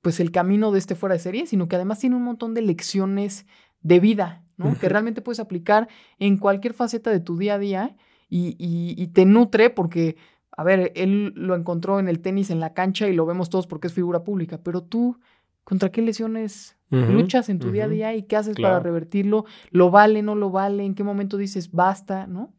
pues 0.00 0.20
el 0.20 0.30
camino 0.30 0.70
de 0.70 0.78
este 0.78 0.94
fuera 0.94 1.14
de 1.14 1.18
serie, 1.18 1.48
sino 1.48 1.66
que 1.66 1.74
además 1.74 1.98
tiene 1.98 2.14
un 2.14 2.22
montón 2.22 2.54
de 2.54 2.62
lecciones 2.62 3.46
de 3.80 3.98
vida, 3.98 4.44
¿no? 4.56 4.78
Que 4.78 4.88
realmente 4.88 5.22
puedes 5.22 5.40
aplicar 5.40 5.88
en 6.20 6.36
cualquier 6.36 6.72
faceta 6.72 7.10
de 7.10 7.18
tu 7.18 7.36
día 7.38 7.54
a 7.54 7.58
día 7.58 7.96
y, 8.28 8.54
y 8.60 9.06
te 9.08 9.24
nutre 9.26 9.70
porque 9.70 10.18
a 10.56 10.62
ver, 10.64 10.92
él 10.94 11.32
lo 11.36 11.54
encontró 11.54 11.98
en 11.98 12.08
el 12.08 12.20
tenis, 12.20 12.50
en 12.50 12.60
la 12.60 12.72
cancha 12.74 13.08
y 13.08 13.12
lo 13.12 13.26
vemos 13.26 13.50
todos 13.50 13.66
porque 13.66 13.88
es 13.88 13.92
figura 13.92 14.24
pública, 14.24 14.60
pero 14.62 14.82
tú, 14.82 15.18
¿contra 15.66 15.90
qué 15.90 16.00
lesiones 16.00 16.76
luchas 16.90 17.48
en 17.48 17.58
tu 17.58 17.72
día 17.72 17.86
a 17.86 17.88
día 17.88 18.14
y 18.14 18.22
qué 18.22 18.36
haces 18.36 18.54
para 18.56 18.78
revertirlo? 18.78 19.46
¿Lo 19.70 19.90
vale, 19.90 20.22
no 20.22 20.36
lo 20.36 20.50
vale? 20.50 20.84
¿En 20.84 20.94
qué 20.94 21.02
momento 21.02 21.36
dices 21.36 21.72
basta, 21.72 22.28
no? 22.28 22.54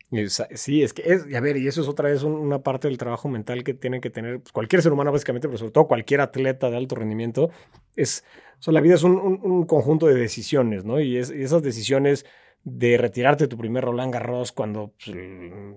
Sí, 0.56 0.84
es 0.84 0.94
que 0.94 1.04
es, 1.06 1.34
a 1.34 1.40
ver, 1.40 1.56
y 1.56 1.70
eso 1.70 1.82
es 1.82 1.88
otra 1.88 2.10
vez 2.10 2.24
una 2.24 2.60
parte 2.60 2.90
del 2.90 2.98
trabajo 2.98 3.30
mental 3.30 3.64
que 3.64 3.74
tiene 3.74 4.02
que 4.02 4.10
tener 4.10 4.42
pues, 4.42 4.52
cualquier 4.52 4.82
ser 4.82 4.92
humano 4.92 5.14
básicamente, 5.14 5.48
pero 5.48 5.58
sobre 5.58 5.72
todo 5.72 5.88
cualquier 5.88 6.20
atleta 6.20 6.70
de 6.70 6.76
alto 6.76 6.96
rendimiento, 6.96 7.50
es, 7.96 8.26
o 8.66 8.72
la 8.74 8.82
vida 8.82 8.96
es 8.96 9.04
un, 9.04 9.66
conjunto 9.66 10.08
de 10.08 10.16
decisiones, 10.16 10.84
¿no? 10.84 11.00
Y, 11.00 11.16
es, 11.16 11.32
y 11.32 11.42
esas 11.42 11.64
decisiones 11.64 12.26
de 12.66 12.98
retirarte 12.98 13.48
tu 13.48 13.58
primer 13.58 13.86
Roland 13.86 14.14
Garros 14.14 14.52
cuando 14.52 14.92
pues, 15.02 15.16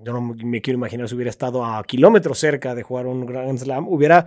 yo 0.02 0.12
no 0.12 0.20
me 0.20 0.60
quiero 0.60 0.78
imaginar 0.78 1.08
si 1.08 1.14
hubiera 1.14 1.30
estado 1.30 1.64
a 1.64 1.84
kilómetros 1.84 2.40
cerca 2.40 2.74
de 2.74 2.82
jugar 2.82 3.06
un 3.06 3.24
Grand 3.24 3.56
Slam, 3.56 3.86
hubiera, 3.86 4.26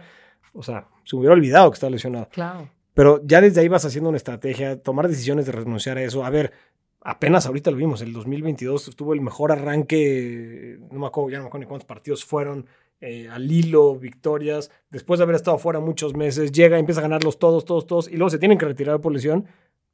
o 0.54 0.64
sea, 0.64 0.88
se 1.04 1.18
hubiera 1.18 1.34
olvidado 1.34 1.70
que 1.70 1.76
estaba 1.76 1.90
lesionado. 1.92 2.30
Claro. 2.32 2.70
Pero 2.94 3.22
ya 3.26 3.42
desde 3.42 3.62
ahí 3.62 3.68
vas 3.68 3.86
haciendo 3.86 4.10
una 4.10 4.18
estrategia, 4.18 4.82
tomar 4.82 5.08
decisiones 5.08 5.46
de 5.46 5.52
renunciar 5.52 5.98
a 5.98 6.04
eso. 6.04 6.24
A 6.24 6.30
ver, 6.30 6.54
apenas 7.02 7.46
ahorita 7.46 7.72
lo 7.72 7.78
vimos, 7.78 8.02
el 8.02 8.14
2022 8.14 8.96
tuvo 8.96 9.14
el 9.14 9.22
mejor 9.22 9.52
arranque, 9.52 10.80
no 10.92 11.00
me 11.00 11.08
acuerdo, 11.08 11.30
ya 11.30 11.38
no 11.38 11.44
me 11.44 11.48
acuerdo 11.48 11.66
ni 11.66 11.70
cuántos 11.70 11.88
partidos 11.88 12.24
fueron, 12.24 12.68
eh, 13.02 13.28
al 13.30 13.52
hilo, 13.52 13.96
victorias, 13.96 14.72
después 14.90 15.18
de 15.18 15.24
haber 15.24 15.36
estado 15.36 15.58
fuera 15.58 15.80
muchos 15.80 16.16
meses, 16.16 16.52
llega, 16.52 16.80
empieza 16.80 17.02
a 17.02 17.04
ganarlos 17.04 17.40
todos, 17.40 17.66
todos, 17.66 17.86
todos, 17.86 18.08
y 18.08 18.16
luego 18.16 18.30
se 18.30 18.38
tienen 18.38 18.58
que 18.58 18.66
retirar 18.66 19.02
por 19.02 19.12
lesión 19.12 19.46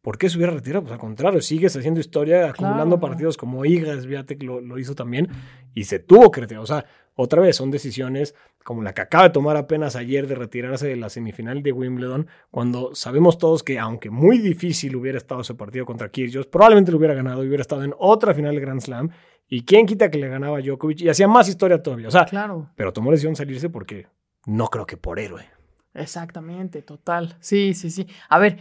¿Por 0.01 0.17
qué 0.17 0.29
se 0.29 0.37
hubiera 0.37 0.53
retirado? 0.53 0.83
Pues 0.83 0.93
al 0.93 0.99
contrario, 0.99 1.41
sigues 1.41 1.75
haciendo 1.75 1.99
historia, 1.99 2.49
acumulando 2.49 2.99
partidos 3.01 3.35
como 3.35 3.65
Igas, 3.65 4.05
Viatek 4.05 4.41
lo, 4.43 4.61
lo 4.61 4.79
hizo 4.79 4.95
también 4.95 5.27
y 5.75 5.83
se 5.83 5.99
tuvo 5.99 6.31
que 6.31 6.41
retirar. 6.41 6.63
O 6.63 6.65
sea, 6.65 6.85
otra 7.21 7.41
vez, 7.41 7.57
son 7.57 7.69
decisiones 7.69 8.33
como 8.63 8.81
la 8.81 8.93
que 8.93 9.01
acaba 9.01 9.25
de 9.25 9.29
tomar 9.31 9.57
apenas 9.57 9.95
ayer 9.95 10.25
de 10.27 10.35
retirarse 10.35 10.87
de 10.87 10.95
la 10.95 11.09
semifinal 11.09 11.61
de 11.63 11.71
Wimbledon, 11.73 12.27
cuando 12.51 12.95
sabemos 12.95 13.37
todos 13.37 13.61
que 13.63 13.77
aunque 13.79 14.09
muy 14.09 14.37
difícil 14.37 14.95
hubiera 14.95 15.17
estado 15.17 15.41
ese 15.41 15.53
partido 15.55 15.85
contra 15.85 16.09
Kyrgios, 16.09 16.45
probablemente 16.47 16.91
lo 16.91 16.97
hubiera 16.97 17.13
ganado 17.13 17.43
y 17.43 17.47
hubiera 17.47 17.61
estado 17.61 17.83
en 17.83 17.93
otra 17.97 18.33
final 18.33 18.55
de 18.55 18.61
Grand 18.61 18.79
Slam. 18.81 19.09
Y 19.47 19.65
quién 19.65 19.85
quita 19.85 20.09
que 20.11 20.17
le 20.19 20.27
ganaba 20.29 20.59
a 20.59 20.61
Djokovic 20.61 21.01
y 21.01 21.09
hacía 21.09 21.27
más 21.27 21.49
historia 21.49 21.81
todavía. 21.81 22.07
O 22.07 22.11
sea, 22.11 22.25
Claro. 22.25 22.69
pero 22.75 22.93
tomó 22.93 23.09
la 23.09 23.15
decisión 23.15 23.33
de 23.33 23.37
salirse 23.37 23.69
porque 23.69 24.07
no 24.45 24.67
creo 24.67 24.85
que 24.85 24.95
por 24.95 25.19
héroe. 25.19 25.43
Exactamente, 25.95 26.81
total. 26.81 27.35
Sí, 27.39 27.73
sí, 27.73 27.89
sí. 27.89 28.07
A 28.29 28.39
ver, 28.39 28.59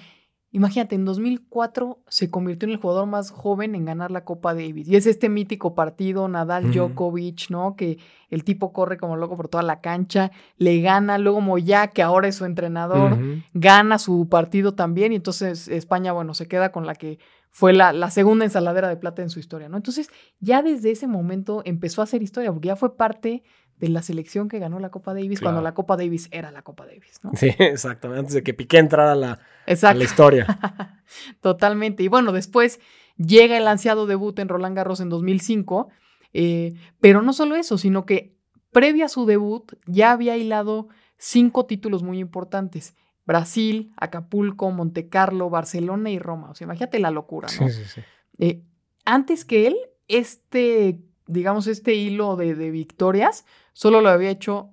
imagínate, 0.50 0.95
en 0.95 1.05
2004 1.05 1.99
se 2.09 2.31
convirtió 2.31 2.67
en 2.67 2.73
el 2.73 2.81
jugador 2.81 3.07
más 3.07 3.31
joven 3.31 3.75
en 3.75 3.85
ganar 3.85 4.11
la 4.11 4.25
Copa 4.25 4.55
Davis. 4.55 4.88
Y 4.88 4.97
es 4.97 5.07
este 5.07 5.28
mítico 5.28 5.75
partido 5.75 6.26
Nadal. 6.28 6.73
Djokovic, 6.73 7.50
¿no? 7.50 7.76
Que 7.76 7.99
el 8.31 8.45
tipo 8.45 8.73
corre 8.73 8.97
como 8.97 9.17
loco 9.17 9.37
por 9.37 9.49
toda 9.49 9.62
la 9.62 9.81
cancha, 9.81 10.31
le 10.57 10.81
gana, 10.81 11.19
luego 11.19 11.40
Moya, 11.40 11.88
que 11.88 12.02
ahora 12.02 12.28
es 12.28 12.37
su 12.37 12.45
entrenador, 12.45 13.19
gana 13.55 13.99
su 13.99 14.28
partido 14.28 14.75
también 14.75 15.12
y 15.12 15.17
entonces 15.17 15.69
España, 15.69 16.12
bueno, 16.12 16.35
se 16.35 16.49
queda 16.49 16.71
con 16.71 16.87
la 16.87 16.95
que 16.95 17.19
fue 17.50 17.73
la, 17.73 17.93
la 17.93 18.11
segunda 18.11 18.45
ensaladera 18.45 18.88
de 18.88 18.97
plata 18.97 19.23
en 19.23 19.31
su 19.31 19.40
historia, 19.40 19.69
¿no? 19.69 19.76
Entonces 19.76 20.11
ya 20.40 20.62
desde 20.62 20.90
ese 20.90 21.07
momento 21.07 21.62
empezó 21.64 22.02
a 22.02 22.05
hacer 22.05 22.23
historia 22.23 22.52
porque 22.52 22.69
ya 22.69 22.76
fue 22.76 22.97
parte 22.97 23.43
de 23.78 23.88
la 23.88 24.02
selección 24.02 24.49
que 24.49 24.58
ganó 24.58 24.78
la 24.80 24.90
Copa 24.90 25.14
Davis 25.14 25.40
cuando 25.40 25.62
la 25.62 25.75
Copa 25.75 25.97
Davis 25.97 26.28
era 26.32 26.50
la 26.50 26.62
Copa 26.62 26.87
Davis, 26.87 27.20
¿no? 27.23 27.30
Sí, 27.35 27.50
exactamente. 27.58 28.20
Antes 28.20 28.35
de 28.35 28.42
que 28.42 28.54
Piqué 28.54 28.78
entrara 28.78 29.12
a 29.12 29.14
la, 29.14 29.40
a 29.66 29.94
la 29.94 30.04
historia. 30.04 30.47
Totalmente. 31.40 32.02
Y 32.02 32.08
bueno, 32.08 32.32
después 32.32 32.80
llega 33.16 33.56
el 33.56 33.68
ansiado 33.68 34.06
debut 34.06 34.38
en 34.38 34.49
Roland 34.49 34.76
Garros 34.76 35.00
en 35.00 35.08
2005, 35.08 35.88
eh, 36.32 36.75
pero 37.00 37.23
no 37.23 37.32
solo 37.32 37.56
eso, 37.56 37.78
sino 37.78 38.04
que 38.04 38.37
previa 38.73 39.06
a 39.06 39.08
su 39.08 39.26
debut 39.26 39.73
ya 39.87 40.12
había 40.12 40.37
hilado 40.37 40.88
cinco 41.16 41.66
títulos 41.66 42.02
muy 42.02 42.18
importantes. 42.18 42.94
Brasil, 43.26 43.92
Acapulco, 43.97 44.70
Monte 44.70 45.08
Carlo, 45.08 45.50
Barcelona 45.50 46.11
y 46.11 46.18
Roma. 46.18 46.50
O 46.50 46.54
sea, 46.54 46.64
imagínate 46.64 46.99
la 46.99 47.11
locura, 47.11 47.49
¿no? 47.61 47.68
Sí, 47.68 47.75
sí, 47.75 47.85
sí. 47.85 48.00
Eh, 48.38 48.62
antes 49.04 49.44
que 49.44 49.66
él, 49.66 49.76
este, 50.06 51.00
digamos, 51.28 51.66
este 51.68 51.94
hilo 51.94 52.37
de, 52.37 52.54
de 52.54 52.70
victorias 52.70 53.44
solo 53.73 54.00
lo 54.00 54.08
había 54.08 54.30
hecho 54.30 54.70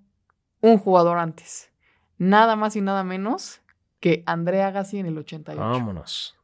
un 0.62 0.80
jugador 0.80 1.20
antes. 1.20 1.72
Nada 2.18 2.56
más 2.56 2.76
y 2.76 2.82
nada 2.82 3.04
menos 3.04 3.62
que 4.00 4.24
André 4.26 4.64
Agassi 4.64 4.98
en 4.98 5.06
el 5.06 5.18
88. 5.18 5.62
Vámonos. 5.62 6.36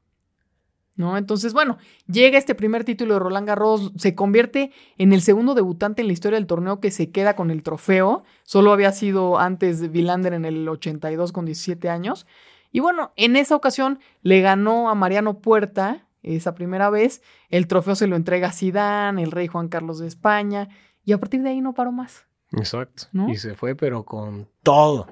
¿no? 0.96 1.18
Entonces, 1.18 1.54
bueno, 1.54 1.78
llega 2.08 2.38
este 2.38 2.56
primer 2.56 2.84
título 2.84 3.16
de 3.16 3.20
Roland 3.20 3.48
Garros, 3.48 3.92
se 3.98 4.16
convierte 4.16 4.72
en 4.98 5.14
el 5.14 5.22
segundo 5.22 5.54
debutante 5.54 6.02
en 6.02 6.08
la 6.08 6.14
historia 6.14 6.38
del 6.38 6.48
torneo 6.48 6.80
que 6.80 6.92
se 6.92 7.12
queda 7.12 7.36
con 7.36 7.52
el 7.52 7.64
trofeo. 7.64 8.24
Solo 8.44 8.72
había 8.72 8.92
sido 8.92 9.40
antes 9.40 9.92
Villander 9.92 10.34
en 10.34 10.46
el 10.46 10.68
82 10.68 11.32
con 11.32 11.46
17 11.46 11.90
años. 11.90 12.28
Y 12.72 12.80
bueno, 12.80 13.12
en 13.16 13.36
esa 13.36 13.56
ocasión 13.56 14.00
le 14.22 14.42
ganó 14.42 14.90
a 14.90 14.96
Mariano 14.96 15.40
Puerta 15.40 16.08
esa 16.24 16.56
primera 16.56 16.90
vez. 16.90 17.22
El 17.50 17.68
trofeo 17.68 17.96
se 17.96 18.08
lo 18.08 18.16
entrega 18.16 18.48
a 18.50 18.52
Zidane, 18.54 19.24
el 19.24 19.32
rey 19.32 19.48
Juan 19.48 19.68
Carlos 19.70 20.00
de 20.00 20.08
España, 20.08 20.70
y 21.04 21.14
a 21.14 21.20
partir 21.20 21.42
de 21.42 21.50
ahí 21.50 21.62
no 21.62 21.74
paró 21.74 21.92
más. 21.92 22.26
Exacto. 22.54 23.04
¿No? 23.12 23.30
Y 23.30 23.38
se 23.38 23.56
fue, 23.56 23.76
pero 23.76 24.04
con 24.04 24.48
todo. 24.64 25.08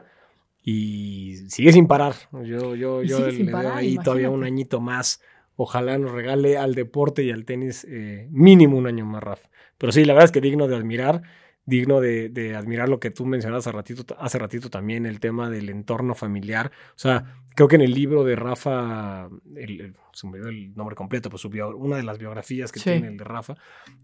Y 0.62 1.38
sigue 1.48 1.72
sin 1.72 1.88
parar. 1.88 2.14
Yo, 2.44 2.76
yo, 2.76 3.02
yo 3.02 3.28
le 3.28 3.44
veo 3.44 3.52
parar, 3.52 3.78
ahí 3.78 3.98
todavía 3.98 4.30
un 4.30 4.36
imagínate. 4.40 4.54
añito 4.54 4.82
más. 4.82 5.22
Ojalá 5.56 5.98
nos 5.98 6.12
regale 6.12 6.58
al 6.58 6.76
deporte 6.76 7.24
y 7.24 7.32
al 7.32 7.46
tenis 7.46 7.86
eh, 7.90 8.28
mínimo 8.32 8.78
un 8.78 8.88
año 8.88 9.06
más, 9.06 9.24
Raf. 9.24 9.46
Pero 9.78 9.92
sí, 9.92 10.06
la 10.06 10.14
verdad 10.14 10.26
es 10.26 10.32
que 10.32 10.42
digno 10.42 10.68
de 10.68 10.76
admirar, 10.76 11.24
digno 11.70 12.02
de, 12.02 12.30
de 12.30 12.56
admirar 12.56 12.90
lo 12.90 13.00
que 13.00 13.12
tú 13.12 13.26
mencionabas 13.26 13.66
hace 13.68 13.76
ratito, 13.76 14.16
hace 14.20 14.38
ratito 14.40 14.70
también, 14.70 15.06
el 15.06 15.20
tema 15.20 15.50
del 15.50 15.70
entorno 15.70 16.16
familiar. 16.16 16.72
O 16.90 17.00
sea, 17.00 17.36
creo 17.56 17.68
que 17.68 17.76
en 17.76 17.82
el 17.82 17.94
libro 17.94 18.24
de 18.24 18.36
Rafa, 18.36 19.30
el- 19.56 19.82
el- 19.82 19.96
se 20.14 20.28
me 20.28 20.34
olvidó 20.34 20.50
el 20.50 20.76
nombre 20.76 20.96
completo, 20.96 21.30
pues 21.30 21.46
una 21.46 21.98
de 21.98 22.04
las 22.04 22.18
biografías 22.18 22.72
que 22.72 22.80
Sí. 22.80 22.90
tiene 22.92 23.08
el 23.08 23.18
de 23.18 23.24
Rafa, 23.24 23.56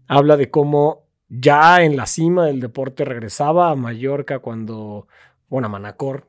habla 0.06 0.36
de 0.36 0.50
cómo 0.50 1.04
ya 1.28 1.82
en 1.82 1.96
la 1.96 2.06
cima 2.06 2.46
del 2.46 2.60
deporte 2.60 3.04
regresaba 3.04 3.70
a 3.70 3.74
Mallorca 3.74 4.38
cuando, 4.38 5.08
bueno, 5.48 5.66
a 5.66 5.70
Manacor 5.70 6.28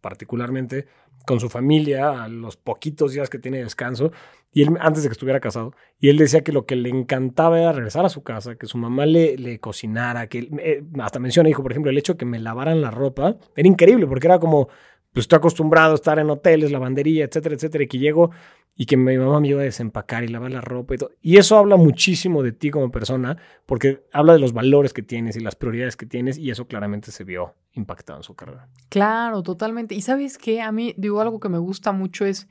particularmente, 0.00 0.86
con 1.26 1.40
su 1.40 1.50
familia, 1.50 2.24
a 2.24 2.28
los 2.28 2.56
poquitos 2.56 3.12
días 3.12 3.28
que 3.28 3.38
tiene 3.38 3.58
descanso, 3.58 4.12
y 4.52 4.62
él, 4.62 4.70
antes 4.80 5.02
de 5.02 5.10
que 5.10 5.12
estuviera 5.12 5.40
casado, 5.40 5.74
y 6.00 6.08
él 6.08 6.16
decía 6.16 6.42
que 6.42 6.52
lo 6.52 6.64
que 6.64 6.76
le 6.76 6.88
encantaba 6.88 7.60
era 7.60 7.72
regresar 7.72 8.06
a 8.06 8.08
su 8.08 8.22
casa, 8.22 8.54
que 8.54 8.66
su 8.66 8.78
mamá 8.78 9.04
le, 9.04 9.36
le 9.36 9.58
cocinara, 9.58 10.28
que 10.28 10.48
eh, 10.58 10.82
hasta 11.00 11.18
menciona, 11.18 11.48
dijo, 11.48 11.62
por 11.62 11.72
ejemplo, 11.72 11.90
el 11.90 11.98
hecho 11.98 12.14
de 12.14 12.18
que 12.18 12.24
me 12.24 12.38
lavaran 12.38 12.80
la 12.80 12.90
ropa, 12.90 13.36
era 13.54 13.68
increíble, 13.68 14.06
porque 14.06 14.28
era 14.28 14.38
como, 14.38 14.68
pues 15.12 15.24
estoy 15.24 15.38
acostumbrado 15.38 15.92
a 15.92 15.94
estar 15.96 16.18
en 16.18 16.30
hoteles, 16.30 16.70
lavandería, 16.70 17.24
etcétera, 17.24 17.56
etcétera, 17.56 17.84
y 17.84 17.88
que 17.88 17.98
llego 17.98 18.30
y 18.76 18.86
que 18.86 18.96
mi 18.96 19.18
mamá 19.18 19.40
me 19.40 19.48
iba 19.48 19.60
a 19.60 19.64
desempacar 19.64 20.22
y 20.22 20.28
lavar 20.28 20.52
la 20.52 20.60
ropa 20.60 20.94
y 20.94 20.98
todo. 20.98 21.10
Y 21.20 21.38
eso 21.38 21.58
habla 21.58 21.76
muchísimo 21.76 22.42
de 22.42 22.52
ti 22.52 22.70
como 22.70 22.90
persona, 22.90 23.36
porque 23.66 24.04
habla 24.12 24.34
de 24.34 24.38
los 24.38 24.52
valores 24.52 24.92
que 24.92 25.02
tienes 25.02 25.36
y 25.36 25.40
las 25.40 25.56
prioridades 25.56 25.96
que 25.96 26.06
tienes, 26.06 26.38
y 26.38 26.50
eso 26.50 26.66
claramente 26.66 27.10
se 27.10 27.24
vio 27.24 27.54
impactado 27.76 28.18
en 28.18 28.22
su 28.22 28.34
carrera. 28.34 28.68
Claro, 28.88 29.42
totalmente. 29.42 29.94
Y 29.94 30.00
sabes 30.02 30.38
qué, 30.38 30.60
a 30.62 30.72
mí, 30.72 30.94
digo, 30.96 31.20
algo 31.20 31.40
que 31.40 31.48
me 31.48 31.58
gusta 31.58 31.92
mucho 31.92 32.24
es, 32.24 32.48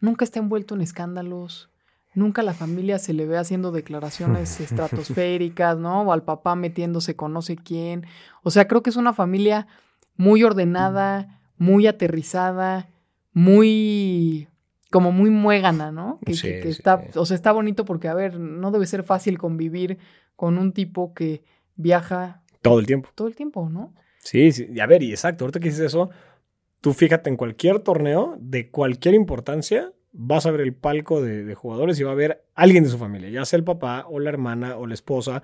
nunca 0.00 0.24
está 0.24 0.38
envuelto 0.38 0.74
en 0.74 0.80
escándalos, 0.82 1.70
nunca 2.14 2.42
la 2.42 2.54
familia 2.54 2.98
se 2.98 3.12
le 3.12 3.26
ve 3.26 3.38
haciendo 3.38 3.72
declaraciones 3.72 4.60
estratosféricas, 4.60 5.78
¿no? 5.78 6.02
O 6.02 6.12
al 6.12 6.22
papá 6.24 6.54
metiéndose 6.56 7.14
con 7.16 7.32
no 7.32 7.42
sé 7.42 7.56
quién. 7.56 8.06
O 8.42 8.50
sea, 8.50 8.66
creo 8.68 8.82
que 8.82 8.90
es 8.90 8.96
una 8.96 9.12
familia 9.12 9.66
muy 10.16 10.42
ordenada, 10.44 11.40
muy 11.58 11.86
aterrizada, 11.86 12.88
muy 13.32 14.48
como 14.90 15.12
muy 15.12 15.30
muégana, 15.30 15.90
¿no? 15.92 16.18
Que, 16.24 16.32
Sí, 16.34 16.42
que- 16.48 16.60
que 16.60 16.72
sí. 16.72 16.78
está, 16.78 17.02
o 17.16 17.26
sea, 17.26 17.34
está 17.34 17.52
bonito 17.52 17.84
porque, 17.84 18.08
a 18.08 18.14
ver, 18.14 18.38
no 18.38 18.70
debe 18.70 18.86
ser 18.86 19.02
fácil 19.02 19.36
convivir 19.36 19.98
con 20.36 20.58
un 20.58 20.72
tipo 20.72 21.12
que 21.12 21.44
viaja 21.74 22.42
Todo 22.62 22.78
el 22.78 22.86
tiempo. 22.86 23.10
todo 23.14 23.28
el 23.28 23.34
tiempo, 23.36 23.68
¿no? 23.68 23.92
Sí, 24.26 24.50
sí. 24.52 24.80
A 24.80 24.86
ver, 24.86 25.02
y 25.02 25.10
exacto, 25.10 25.44
ahorita 25.44 25.60
que 25.60 25.68
dices 25.68 25.86
eso, 25.86 26.10
tú 26.80 26.92
fíjate 26.92 27.30
en 27.30 27.36
cualquier 27.36 27.78
torneo 27.80 28.36
de 28.40 28.70
cualquier 28.70 29.14
importancia, 29.14 29.92
vas 30.12 30.46
a 30.46 30.50
ver 30.50 30.62
el 30.62 30.74
palco 30.74 31.22
de, 31.22 31.44
de 31.44 31.54
jugadores 31.54 32.00
y 32.00 32.02
va 32.02 32.10
a 32.10 32.14
haber 32.14 32.44
alguien 32.54 32.84
de 32.84 32.90
su 32.90 32.98
familia, 32.98 33.28
ya 33.30 33.44
sea 33.44 33.58
el 33.58 33.64
papá 33.64 34.06
o 34.08 34.18
la 34.18 34.30
hermana 34.30 34.76
o 34.76 34.86
la 34.86 34.94
esposa, 34.94 35.42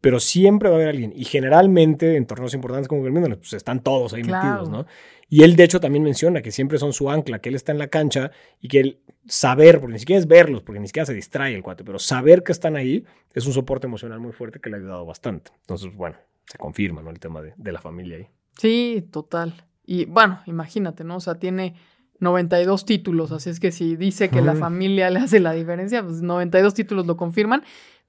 pero 0.00 0.20
siempre 0.20 0.68
va 0.68 0.76
a 0.76 0.78
haber 0.78 0.88
alguien. 0.88 1.12
Y 1.14 1.24
generalmente 1.24 2.16
en 2.16 2.24
torneos 2.26 2.54
importantes 2.54 2.88
como 2.88 3.02
Wimbledon, 3.02 3.36
pues 3.38 3.52
están 3.52 3.82
todos 3.82 4.14
ahí 4.14 4.22
Claro. 4.22 4.46
metidos, 4.46 4.68
¿no? 4.70 4.86
Y 5.28 5.42
él, 5.42 5.56
de 5.56 5.64
hecho, 5.64 5.80
también 5.80 6.04
menciona 6.04 6.40
que 6.40 6.52
siempre 6.52 6.78
son 6.78 6.92
su 6.92 7.10
ancla, 7.10 7.40
que 7.40 7.48
él 7.50 7.56
está 7.56 7.72
en 7.72 7.78
la 7.78 7.88
cancha 7.88 8.30
y 8.60 8.68
que 8.68 8.80
él 8.80 9.00
saber, 9.26 9.80
porque 9.80 9.94
ni 9.94 9.98
siquiera 9.98 10.20
es 10.20 10.26
verlos, 10.28 10.62
porque 10.62 10.80
ni 10.80 10.86
siquiera 10.86 11.04
se 11.04 11.12
distrae 11.14 11.54
el 11.54 11.62
cuate, 11.62 11.84
pero 11.84 11.98
saber 11.98 12.42
que 12.44 12.52
están 12.52 12.76
ahí 12.76 13.04
es 13.34 13.44
un 13.46 13.52
soporte 13.52 13.86
emocional 13.88 14.20
muy 14.20 14.32
fuerte 14.32 14.60
que 14.60 14.70
le 14.70 14.76
ha 14.76 14.78
ayudado 14.78 15.04
bastante. 15.04 15.50
Entonces, 15.62 15.92
bueno, 15.94 16.16
se 16.48 16.58
confirma, 16.58 17.02
¿no? 17.02 17.10
El 17.10 17.20
tema 17.20 17.42
de, 17.42 17.54
de 17.56 17.72
la 17.72 17.80
familia 17.80 18.16
ahí. 18.16 18.28
Sí, 18.56 19.08
total. 19.10 19.64
Y 19.84 20.04
bueno, 20.06 20.40
imagínate, 20.46 21.04
¿no? 21.04 21.16
O 21.16 21.20
sea, 21.20 21.36
tiene 21.36 21.76
92 22.20 22.84
títulos, 22.84 23.32
así 23.32 23.50
es 23.50 23.60
que 23.60 23.70
si 23.70 23.96
dice 23.96 24.28
que 24.28 24.42
la 24.42 24.54
familia 24.54 25.08
le 25.10 25.20
hace 25.20 25.40
la 25.40 25.52
diferencia, 25.52 26.02
pues 26.02 26.20
92 26.20 26.74
títulos 26.74 27.06
lo 27.06 27.16
confirman. 27.16 27.62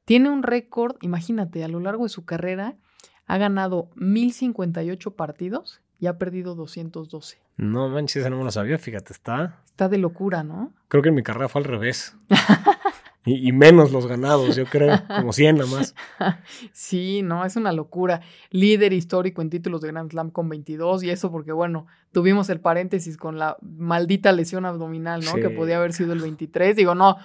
Tiene 0.05 0.29
un 0.29 0.43
récord, 0.43 0.95
imagínate, 1.01 1.63
a 1.63 1.67
lo 1.67 1.79
largo 1.79 2.03
de 2.03 2.09
su 2.09 2.25
carrera 2.25 2.75
ha 3.27 3.37
ganado 3.37 3.91
1058 3.95 5.11
partidos 5.11 5.81
y 5.99 6.07
ha 6.07 6.17
perdido 6.17 6.55
212. 6.55 7.37
No 7.57 7.89
manches, 7.89 8.21
esa 8.21 8.29
no 8.29 8.37
me 8.37 8.43
lo 8.43 8.51
sabía, 8.51 8.77
fíjate, 8.79 9.13
está. 9.13 9.61
Está 9.65 9.87
de 9.87 9.99
locura, 9.99 10.43
¿no? 10.43 10.73
Creo 10.87 11.03
que 11.03 11.09
en 11.09 11.15
mi 11.15 11.23
carrera 11.23 11.47
fue 11.47 11.61
al 11.61 11.65
revés. 11.65 12.17
y, 13.25 13.47
y 13.47 13.51
menos 13.51 13.91
los 13.91 14.07
ganados, 14.07 14.55
yo 14.55 14.65
creo, 14.65 15.01
como 15.07 15.33
100 15.33 15.57
nada 15.57 15.69
más. 15.69 15.95
Sí, 16.71 17.21
no, 17.21 17.45
es 17.45 17.55
una 17.55 17.71
locura. 17.71 18.21
Líder 18.51 18.93
histórico 18.93 19.41
en 19.41 19.49
títulos 19.49 19.81
de 19.81 19.89
Grand 19.89 20.09
Slam 20.11 20.31
con 20.31 20.49
22 20.49 21.03
y 21.03 21.09
eso 21.09 21.31
porque, 21.31 21.51
bueno, 21.51 21.85
tuvimos 22.11 22.49
el 22.49 22.59
paréntesis 22.59 23.17
con 23.17 23.37
la 23.37 23.57
maldita 23.61 24.31
lesión 24.31 24.65
abdominal, 24.65 25.21
¿no? 25.23 25.31
Sí. 25.33 25.41
Que 25.41 25.49
podía 25.49 25.77
haber 25.77 25.93
sido 25.93 26.13
el 26.13 26.19
23. 26.19 26.75
Digo, 26.75 26.95
no, 26.95 27.17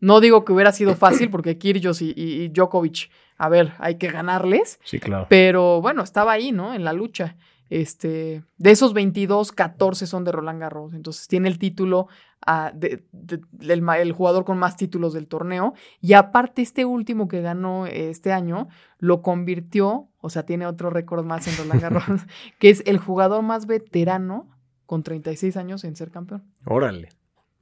no 0.00 0.20
digo 0.20 0.44
que 0.44 0.52
hubiera 0.52 0.72
sido 0.72 0.94
fácil 0.94 1.30
porque 1.30 1.58
Kyrgios 1.58 2.00
y, 2.02 2.12
y- 2.16 2.42
y 2.44 2.48
Djokovic, 2.48 3.10
a 3.36 3.48
ver, 3.48 3.72
hay 3.78 3.96
que 3.96 4.08
ganarles, 4.08 4.78
Sí, 4.84 4.98
claro. 5.00 5.26
pero 5.28 5.80
bueno, 5.80 6.02
estaba 6.02 6.32
ahí, 6.32 6.52
¿no? 6.52 6.74
En 6.74 6.84
la 6.84 6.92
lucha. 6.92 7.36
Este, 7.70 8.42
de 8.58 8.70
esos 8.72 8.92
22, 8.92 9.52
14 9.52 10.06
son 10.06 10.24
de 10.24 10.32
Roland 10.32 10.60
Garros. 10.60 10.92
Entonces 10.92 11.28
tiene 11.28 11.48
el 11.48 11.58
título 11.58 12.08
ah, 12.46 12.72
de- 12.74 13.04
de- 13.12 13.40
del 13.52 13.88
el 13.88 14.12
jugador 14.12 14.44
con 14.44 14.58
más 14.58 14.76
títulos 14.76 15.12
del 15.14 15.28
torneo. 15.28 15.72
Y 16.00 16.12
aparte, 16.14 16.62
este 16.62 16.84
último 16.84 17.28
que 17.28 17.40
ganó 17.40 17.86
eh, 17.86 18.10
este 18.10 18.32
año 18.32 18.68
lo 18.98 19.22
convirtió, 19.22 20.08
o 20.20 20.30
sea, 20.30 20.44
tiene 20.44 20.66
otro 20.66 20.90
récord 20.90 21.24
más 21.24 21.46
en 21.48 21.56
Roland 21.56 21.80
Garros, 21.82 22.20
que 22.58 22.70
es 22.70 22.82
el 22.86 22.98
jugador 22.98 23.42
más 23.42 23.66
veterano 23.66 24.48
con 24.84 25.02
36 25.04 25.56
años 25.56 25.84
en 25.84 25.94
ser 25.96 26.10
campeón. 26.10 26.42
Órale. 26.66 27.10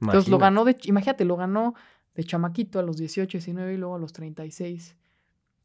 Entonces 0.01 0.29
lo 0.31 0.37
ganó 0.39 0.65
de, 0.65 0.75
imagínate, 0.85 1.23
lo 1.25 1.35
ganó 1.35 1.75
de 2.15 2.23
chamaquito 2.23 2.79
a 2.79 2.83
los 2.83 2.97
18, 2.97 3.37
19 3.37 3.73
y 3.73 3.77
luego 3.77 3.95
a 3.95 3.99
los 3.99 4.11
36. 4.13 4.95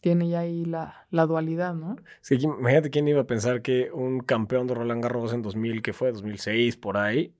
Tiene 0.04 0.28
ya 0.28 0.40
ahí 0.40 0.66
la, 0.66 1.06
la 1.10 1.24
dualidad, 1.24 1.72
¿no? 1.72 1.96
Sí, 2.20 2.34
imagínate 2.34 2.90
quién 2.90 3.08
iba 3.08 3.22
a 3.22 3.26
pensar 3.26 3.62
que 3.62 3.90
un 3.90 4.20
campeón 4.20 4.66
de 4.66 4.74
Roland 4.74 5.02
Garros 5.02 5.32
en 5.32 5.40
2000, 5.40 5.80
que 5.80 5.94
fue 5.94 6.12
2006, 6.12 6.76
por 6.76 6.98
ahí, 6.98 7.32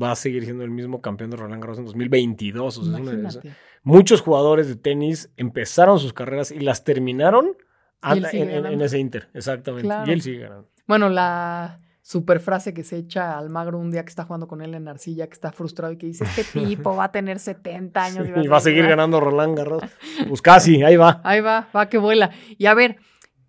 va 0.00 0.10
a 0.10 0.16
seguir 0.16 0.42
siendo 0.42 0.64
el 0.64 0.70
mismo 0.70 1.00
campeón 1.00 1.30
de 1.30 1.36
Roland 1.36 1.62
Garros 1.62 1.78
en 1.78 1.84
2022. 1.84 2.78
O 2.78 2.82
sea, 2.82 3.40
muchos 3.84 4.20
jugadores 4.20 4.66
de 4.66 4.74
tenis 4.74 5.30
empezaron 5.36 6.00
sus 6.00 6.12
carreras 6.12 6.50
y 6.50 6.58
las 6.58 6.82
terminaron 6.82 7.56
en, 8.02 8.80
ese 8.82 8.98
Inter, 8.98 9.28
exactamente. 9.32 9.94
Y 10.06 10.10
él 10.10 10.20
sigue 10.20 10.40
ganando. 10.40 10.68
Bueno, 10.88 11.10
la 11.10 11.76
super 12.08 12.40
frase 12.40 12.72
que 12.72 12.84
se 12.84 12.96
echa 12.96 13.36
al 13.36 13.50
magro 13.50 13.78
un 13.78 13.90
día 13.90 14.02
que 14.02 14.08
está 14.08 14.24
jugando 14.24 14.48
con 14.48 14.62
él 14.62 14.74
en 14.74 14.88
arcilla, 14.88 15.26
que 15.26 15.34
está 15.34 15.52
frustrado 15.52 15.92
y 15.92 15.98
que 15.98 16.06
dice, 16.06 16.24
este 16.24 16.42
tipo 16.64 16.96
va 16.96 17.04
a 17.04 17.12
tener 17.12 17.38
70 17.38 18.02
años. 18.02 18.26
y 18.26 18.48
va, 18.48 18.56
a 18.56 18.60
seguir 18.60 18.86
ganando 18.86 19.20
Roland 19.20 19.54
Garros. 19.54 19.82
Pues 20.26 20.40
casi, 20.40 20.82
ahí 20.82 20.96
va. 20.96 21.20
Ahí 21.22 21.42
va, 21.42 21.68
va 21.76 21.90
que 21.90 21.98
vuela. 21.98 22.30
Y 22.56 22.64
a 22.64 22.72
ver, 22.72 22.96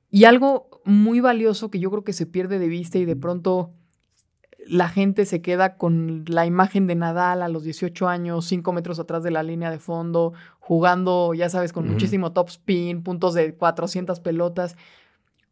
y 0.10 0.26
algo 0.26 0.82
muy 0.84 1.22
valioso 1.22 1.72
que 1.72 1.80
yo 1.80 1.89
creo 1.89 2.04
que 2.04 2.12
se 2.12 2.26
pierde 2.26 2.60
de 2.60 2.67
vista 2.67 2.98
y 2.98 3.06
de 3.06 3.15
pronto 3.15 3.72
la 4.67 4.89
gente 4.89 5.26
se 5.26 5.41
queda 5.41 5.78
con 5.78 6.26
la 6.28 6.45
imagen 6.45 6.86
de 6.86 6.95
Nadal 6.95 7.43
a 7.43 7.48
los 7.48 7.63
18 7.63 8.10
años, 8.10 8.43
5 8.45 8.74
metros 8.74 9.00
atrás 9.00 9.24
de 9.24 9.32
la 9.32 9.41
línea 9.41 9.72
de 9.72 9.80
fondo, 9.80 10.34
jugando, 10.60 11.34
ya 11.34 11.48
sabes, 11.48 11.72
con 11.72 11.88
muchísimo 11.88 12.34
top 12.34 12.50
spin, 12.50 13.04
puntos 13.04 13.36
de 13.36 13.56
400 13.56 14.19
pelotas. 14.19 14.76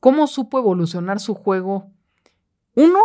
¿Cómo 0.02 0.28
supo 0.28 0.60
evolucionar 0.60 1.22
su 1.22 1.36
juego? 1.36 1.90
Uno, 2.78 3.00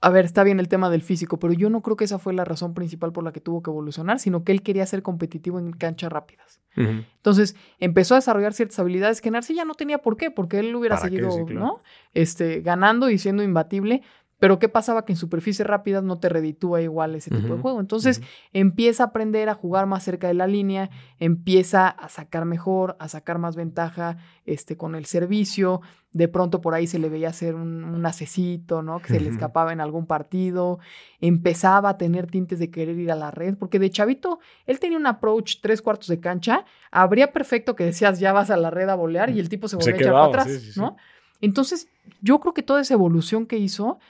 a 0.00 0.10
ver, 0.10 0.24
está 0.24 0.44
bien 0.44 0.60
el 0.60 0.68
tema 0.68 0.88
del 0.88 1.02
físico, 1.02 1.36
pero 1.40 1.52
yo 1.52 1.68
no 1.68 1.82
creo 1.82 1.96
que 1.96 2.04
esa 2.04 2.20
fue 2.20 2.32
la 2.32 2.44
razón 2.44 2.74
principal 2.74 3.12
por 3.12 3.24
la 3.24 3.32
que 3.32 3.40
tuvo 3.40 3.60
que 3.60 3.70
evolucionar, 3.70 4.20
sino 4.20 4.44
que 4.44 4.52
él 4.52 4.62
quería 4.62 4.86
ser 4.86 5.02
competitivo 5.02 5.58
en 5.58 5.72
canchas 5.72 6.12
rápidas. 6.12 6.60
Entonces, 6.76 7.56
empezó 7.80 8.14
a 8.14 8.18
desarrollar 8.18 8.54
ciertas 8.54 8.78
habilidades 8.78 9.20
que 9.20 9.32
Narcilla 9.32 9.64
no 9.64 9.74
tenía 9.74 9.98
por 9.98 10.16
qué, 10.16 10.30
porque 10.30 10.60
él 10.60 10.74
hubiera 10.76 10.96
seguido, 10.96 11.28
¿no? 11.50 11.80
Este, 12.14 12.60
ganando 12.60 13.10
y 13.10 13.18
siendo 13.18 13.42
imbatible, 13.42 14.02
pero 14.42 14.58
¿qué 14.58 14.68
pasaba? 14.68 15.04
Que 15.04 15.12
en 15.12 15.16
superficies 15.16 15.64
rápidas 15.64 16.02
no 16.02 16.18
te 16.18 16.28
reditúa 16.28 16.82
igual 16.82 17.14
ese 17.14 17.30
tipo 17.30 17.54
de 17.54 17.60
juego. 17.60 17.78
Entonces 17.78 18.20
empieza 18.52 19.04
a 19.04 19.06
aprender 19.06 19.48
a 19.48 19.54
jugar 19.54 19.86
más 19.86 20.02
cerca 20.02 20.26
de 20.26 20.34
la 20.34 20.48
línea, 20.48 20.90
empieza 21.20 21.86
a 21.86 22.08
sacar 22.08 22.44
mejor, 22.44 22.96
a 22.98 23.06
sacar 23.06 23.38
más 23.38 23.54
ventaja 23.54 24.16
este, 24.44 24.76
con 24.76 24.96
el 24.96 25.04
servicio. 25.04 25.80
De 26.10 26.26
pronto 26.26 26.60
por 26.60 26.74
ahí 26.74 26.88
se 26.88 26.98
le 26.98 27.08
veía 27.08 27.28
hacer 27.28 27.54
un, 27.54 27.84
un 27.84 28.02
¿no? 28.02 28.98
Que 28.98 29.08
se 29.10 29.20
le 29.20 29.30
escapaba 29.30 29.72
en 29.72 29.80
algún 29.80 30.06
partido. 30.08 30.80
Empezaba 31.20 31.90
a 31.90 31.96
tener 31.96 32.26
tintes 32.26 32.58
de 32.58 32.68
querer 32.68 32.98
ir 32.98 33.12
a 33.12 33.14
la 33.14 33.30
red, 33.30 33.54
porque 33.56 33.78
de 33.78 33.90
chavito 33.90 34.40
él 34.66 34.80
tenía 34.80 34.98
un 34.98 35.06
approach 35.06 35.60
tres 35.62 35.80
cuartos 35.80 36.08
de 36.08 36.18
cancha. 36.18 36.64
Habría 36.90 37.32
perfecto 37.32 37.76
que 37.76 37.84
decías 37.84 38.18
ya 38.18 38.32
vas 38.32 38.50
a 38.50 38.56
la 38.56 38.70
red 38.70 38.88
a 38.88 38.96
volear 38.96 39.30
y 39.30 39.38
el 39.38 39.48
tipo 39.48 39.68
se 39.68 39.76
volvía 39.76 39.94
a 39.94 39.98
echar 39.98 40.12
para 40.12 40.26
atrás, 40.26 40.76
¿no? 40.76 40.96
Entonces, 41.40 41.88
yo 42.20 42.40
creo 42.40 42.54
que 42.54 42.62
toda 42.64 42.80
esa 42.80 42.94
evolución 42.94 43.46
que 43.46 43.58
hizo 43.58 44.00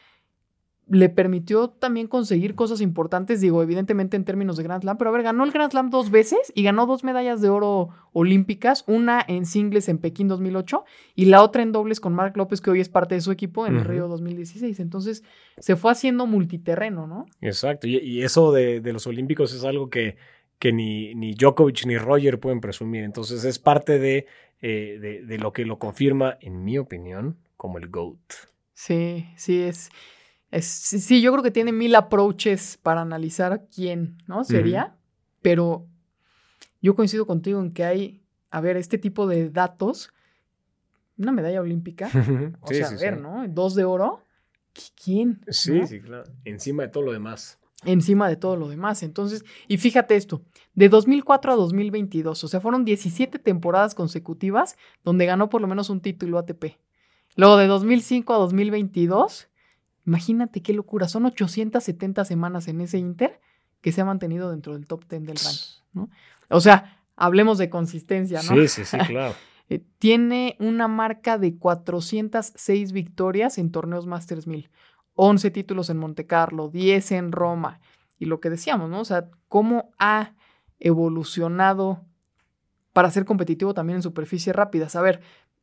le 0.92 1.08
permitió 1.08 1.70
también 1.70 2.06
conseguir 2.06 2.54
cosas 2.54 2.82
importantes, 2.82 3.40
digo, 3.40 3.62
evidentemente 3.62 4.14
en 4.14 4.26
términos 4.26 4.58
de 4.58 4.62
Grand 4.62 4.82
Slam, 4.82 4.98
pero 4.98 5.08
a 5.08 5.12
ver, 5.14 5.22
ganó 5.22 5.42
el 5.42 5.50
Grand 5.50 5.70
Slam 5.70 5.88
dos 5.88 6.10
veces 6.10 6.52
y 6.54 6.62
ganó 6.62 6.84
dos 6.84 7.02
medallas 7.02 7.40
de 7.40 7.48
oro 7.48 7.88
olímpicas, 8.12 8.84
una 8.86 9.24
en 9.26 9.46
singles 9.46 9.88
en 9.88 9.96
Pekín 9.96 10.28
2008 10.28 10.84
y 11.14 11.24
la 11.24 11.42
otra 11.42 11.62
en 11.62 11.72
dobles 11.72 11.98
con 11.98 12.12
Marc 12.12 12.36
López, 12.36 12.60
que 12.60 12.70
hoy 12.70 12.80
es 12.80 12.90
parte 12.90 13.14
de 13.14 13.22
su 13.22 13.32
equipo 13.32 13.66
en 13.66 13.76
el 13.76 13.86
Río 13.86 14.06
2016. 14.06 14.80
Entonces, 14.80 15.24
se 15.56 15.76
fue 15.76 15.92
haciendo 15.92 16.26
multiterreno, 16.26 17.06
¿no? 17.06 17.24
Exacto, 17.40 17.86
y, 17.86 18.22
eso 18.22 18.52
de, 18.52 18.82
los 18.92 19.06
olímpicos 19.06 19.54
es 19.54 19.64
algo 19.64 19.88
que, 19.88 20.18
que 20.58 20.74
ni, 20.74 21.14
ni 21.14 21.32
Djokovic 21.32 21.86
ni 21.86 21.96
Roger 21.96 22.38
pueden 22.38 22.60
presumir, 22.60 23.04
entonces 23.04 23.46
es 23.46 23.58
parte 23.58 23.98
de, 23.98 24.26
eh, 24.60 24.98
de, 25.00 25.24
de 25.24 25.38
lo 25.38 25.54
que 25.54 25.64
lo 25.64 25.78
confirma, 25.78 26.36
en 26.42 26.62
mi 26.64 26.76
opinión, 26.76 27.38
como 27.56 27.78
el 27.78 27.88
GOAT. 27.88 28.18
Sí, 28.74 29.26
sí, 29.36 29.62
es 29.62 29.90
sí, 30.60 31.22
yo 31.22 31.32
creo 31.32 31.42
que 31.42 31.50
tiene 31.50 31.72
mil 31.72 31.94
approaches 31.94 32.78
para 32.82 33.00
analizar 33.00 33.66
quién, 33.74 34.18
¿no? 34.26 34.44
Sería, 34.44 34.96
pero 35.40 35.86
yo 36.80 36.94
coincido 36.94 37.26
contigo 37.26 37.60
en 37.60 37.72
que 37.72 37.84
hay, 37.84 38.22
a 38.50 38.60
ver, 38.60 38.76
este 38.76 38.98
tipo 38.98 39.26
de 39.26 39.50
datos, 39.50 40.12
una 41.16 41.32
medalla 41.32 41.60
olímpica, 41.60 42.10
o 42.60 42.68
sea, 42.68 42.88
a 42.88 42.96
ver, 42.96 43.20
¿no? 43.20 43.46
Dos 43.48 43.74
de 43.74 43.84
oro, 43.84 44.20
¿quién? 45.02 45.40
Sí, 45.48 45.86
sí, 45.86 46.00
claro. 46.00 46.24
Encima 46.44 46.82
de 46.82 46.88
todo 46.90 47.04
lo 47.04 47.12
demás. 47.12 47.58
Encima 47.84 48.28
de 48.28 48.36
todo 48.36 48.56
lo 48.56 48.68
demás. 48.68 49.02
Entonces, 49.02 49.44
y 49.66 49.78
fíjate 49.78 50.16
esto, 50.16 50.42
de 50.74 50.88
2004 50.88 51.52
a 51.52 51.56
2022, 51.56 52.44
o 52.44 52.48
sea, 52.48 52.60
fueron 52.60 52.84
17 52.84 53.38
temporadas 53.38 53.94
consecutivas 53.94 54.76
donde 55.02 55.26
ganó 55.26 55.48
por 55.48 55.60
lo 55.60 55.66
menos 55.66 55.90
un 55.90 56.00
título 56.00 56.38
ATP. 56.38 56.76
Luego 57.36 57.56
de 57.56 57.66
2005 57.66 58.34
a 58.34 58.38
2022 58.38 59.48
Imagínate 60.06 60.62
qué 60.62 60.72
locura. 60.72 61.08
Son 61.08 61.24
870 61.26 62.24
semanas 62.24 62.68
en 62.68 62.80
ese 62.80 62.98
Inter 62.98 63.40
que 63.80 63.92
se 63.92 64.00
ha 64.00 64.04
mantenido 64.04 64.50
dentro 64.50 64.74
del 64.74 64.86
top 64.86 65.04
10 65.08 65.22
del 65.24 65.36
ranking, 65.36 65.82
¿no? 65.92 66.10
O 66.50 66.60
sea, 66.60 67.02
hablemos 67.16 67.58
de 67.58 67.70
consistencia, 67.70 68.40
¿no? 68.42 68.56
Sí, 68.56 68.68
sí, 68.68 68.84
sí, 68.84 68.98
claro. 69.06 69.34
Eh, 69.68 69.82
tiene 69.98 70.56
una 70.60 70.88
marca 70.88 71.38
de 71.38 71.56
406 71.56 72.92
victorias 72.92 73.58
en 73.58 73.70
torneos 73.70 74.06
Masters 74.06 74.46
1000, 74.46 74.70
11 75.14 75.50
títulos 75.50 75.90
en 75.90 75.98
Monte 75.98 76.26
Carlo, 76.26 76.68
10 76.68 77.12
en 77.12 77.32
Roma. 77.32 77.80
Y 78.18 78.26
lo 78.26 78.40
que 78.40 78.50
decíamos, 78.50 78.90
¿no? 78.90 79.00
O 79.00 79.04
sea, 79.04 79.30
cómo 79.48 79.90
ha 79.98 80.34
evolucionado 80.78 82.04
para 82.92 83.10
ser 83.10 83.24
competitivo 83.24 83.74
también 83.74 83.96
en 83.96 84.02
superficie 84.02 84.52
rápida. 84.52 84.88
A 84.92 85.00
ver, 85.00 85.20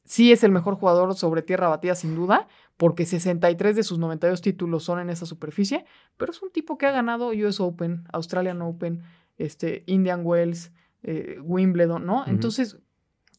sí 0.09 0.31
es 0.31 0.43
el 0.43 0.51
mejor 0.51 0.73
jugador 0.73 1.13
sobre 1.13 1.43
tierra 1.43 1.67
batida 1.67 1.93
sin 1.93 2.15
duda, 2.15 2.47
porque 2.77 3.05
63 3.05 3.75
de 3.75 3.83
sus 3.83 3.99
92 3.99 4.41
títulos 4.41 4.83
son 4.83 4.99
en 4.99 5.11
esa 5.11 5.27
superficie, 5.27 5.85
pero 6.17 6.31
es 6.31 6.41
un 6.41 6.51
tipo 6.51 6.79
que 6.79 6.87
ha 6.87 6.91
ganado 6.91 7.29
US 7.29 7.59
Open, 7.59 8.05
Australian 8.11 8.59
Open, 8.63 9.03
este, 9.37 9.83
Indian 9.85 10.21
Wells, 10.23 10.71
eh, 11.03 11.37
Wimbledon, 11.43 12.07
¿no? 12.07 12.25
Entonces... 12.25 12.79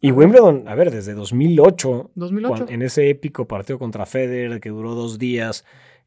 Y 0.01 0.13
Wimbledon, 0.13 0.69
a 0.69 0.77
ver, 0.77 0.93
desde 0.93 1.13
2008, 1.15 2.13
2008. 2.15 2.67
en 2.69 2.83
ese 2.83 3.11
épico 3.11 3.49
partido 3.49 3.81
contra 3.81 4.07
Federer 4.07 4.61
que 4.61 4.69
duró 4.69 4.95
dos 4.95 5.19
días, 5.19 5.65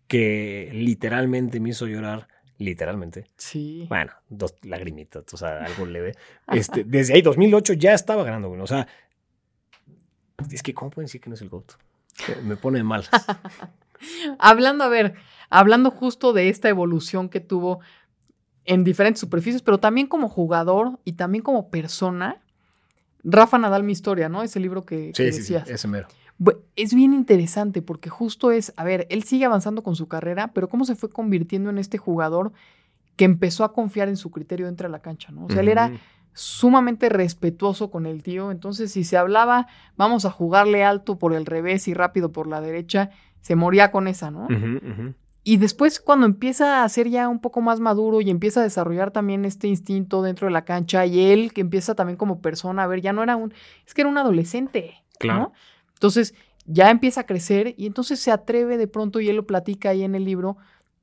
que 0.07 0.69
literalmente 0.71 1.59
me 1.59 1.71
hizo 1.71 1.87
llorar, 1.87 2.29
literalmente. 2.57 3.25
Sí. 3.35 3.85
Bueno, 3.89 4.13
dos 4.29 4.55
lagrimitas, 4.63 5.25
o 5.33 5.37
sea, 5.37 5.65
algo 5.65 5.85
leve. 5.85 6.13
Este, 6.47 6.85
desde 6.85 7.15
ahí, 7.15 7.21
2008, 7.21 7.73
ya 7.73 7.93
estaba 7.93 8.23
ganando, 8.23 8.49
o 8.49 8.67
sea, 8.67 8.87
es 10.51 10.63
que, 10.63 10.73
¿cómo 10.73 10.91
pueden 10.91 11.05
decir 11.05 11.21
que 11.21 11.29
no 11.29 11.35
es 11.35 11.41
el 11.41 11.49
GOAT? 11.49 11.73
Me 12.43 12.55
pone 12.55 12.83
mal. 12.83 13.05
hablando, 14.39 14.83
a 14.83 14.89
ver, 14.89 15.15
hablando 15.49 15.91
justo 15.91 16.33
de 16.33 16.49
esta 16.49 16.69
evolución 16.69 17.29
que 17.29 17.39
tuvo 17.39 17.79
en 18.65 18.83
diferentes 18.83 19.19
superficies, 19.19 19.61
pero 19.61 19.79
también 19.79 20.07
como 20.07 20.29
jugador 20.29 20.99
y 21.03 21.13
también 21.13 21.43
como 21.43 21.69
persona, 21.69 22.41
Rafa 23.23 23.57
Nadal, 23.57 23.83
mi 23.83 23.91
historia, 23.91 24.29
¿no? 24.29 24.43
Ese 24.43 24.59
libro 24.59 24.83
que, 24.85 25.11
sí, 25.15 25.23
decías. 25.23 25.67
Sí, 25.67 25.73
ese 25.73 25.87
mero. 25.87 26.07
Es 26.75 26.93
bien 26.93 27.13
interesante 27.13 27.81
porque 27.81 28.09
justo 28.09 28.51
es, 28.51 28.73
a 28.75 28.83
ver, 28.83 29.07
él 29.09 29.23
sigue 29.23 29.45
avanzando 29.45 29.83
con 29.83 29.95
su 29.95 30.07
carrera, 30.07 30.51
pero 30.53 30.67
cómo 30.67 30.83
se 30.83 30.95
fue 30.95 31.09
convirtiendo 31.09 31.69
en 31.69 31.77
este 31.77 31.97
jugador 31.97 32.51
que 33.15 33.25
empezó 33.25 33.63
a 33.63 33.73
confiar 33.73 34.09
en 34.09 34.17
su 34.17 34.31
criterio 34.31 34.65
dentro 34.65 34.87
de 34.87 34.91
la 34.91 34.99
cancha, 34.99 35.31
¿no? 35.31 35.45
O 35.45 35.49
sea, 35.49 35.61
él 35.61 35.69
era 35.69 35.91
sumamente 36.33 37.09
respetuoso 37.09 37.91
con 37.91 38.05
el 38.05 38.23
tío. 38.23 38.51
Entonces, 38.51 38.91
si 38.91 39.03
se 39.03 39.17
hablaba, 39.17 39.67
vamos 39.95 40.25
a 40.25 40.31
jugarle 40.31 40.83
alto 40.83 41.17
por 41.17 41.33
el 41.33 41.45
revés 41.45 41.87
y 41.87 41.93
rápido 41.93 42.31
por 42.31 42.47
la 42.47 42.61
derecha, 42.61 43.11
se 43.41 43.55
moría 43.55 43.91
con 43.91 44.07
esa, 44.07 44.31
¿no? 44.31 44.47
Y 45.45 45.57
después, 45.57 45.99
cuando 45.99 46.25
empieza 46.25 46.83
a 46.83 46.89
ser 46.89 47.09
ya 47.09 47.27
un 47.27 47.39
poco 47.39 47.59
más 47.59 47.81
maduro 47.81 48.21
y 48.21 48.29
empieza 48.29 48.61
a 48.61 48.63
desarrollar 48.63 49.11
también 49.11 49.43
este 49.43 49.67
instinto 49.67 50.21
dentro 50.21 50.47
de 50.47 50.53
la 50.53 50.63
cancha, 50.63 51.05
y 51.05 51.31
él 51.31 51.51
que 51.51 51.59
empieza 51.59 51.95
también 51.95 52.15
como 52.15 52.39
persona, 52.41 52.83
a 52.83 52.87
ver, 52.87 53.01
ya 53.01 53.11
no 53.11 53.23
era 53.23 53.35
un, 53.35 53.53
es 53.85 53.93
que 53.93 54.01
era 54.01 54.09
un 54.09 54.17
adolescente, 54.17 55.03
claro. 55.19 55.51
Entonces, 55.95 56.33
ya 56.65 56.89
empieza 56.89 57.21
a 57.21 57.25
crecer 57.25 57.75
y 57.77 57.87
entonces 57.87 58.21
se 58.21 58.31
atreve 58.31 58.77
de 58.77 58.87
pronto, 58.87 59.19
y 59.19 59.27
él 59.27 59.35
lo 59.35 59.45
platica 59.45 59.89
ahí 59.89 60.03
en 60.03 60.15
el 60.15 60.23
libro, 60.23 60.55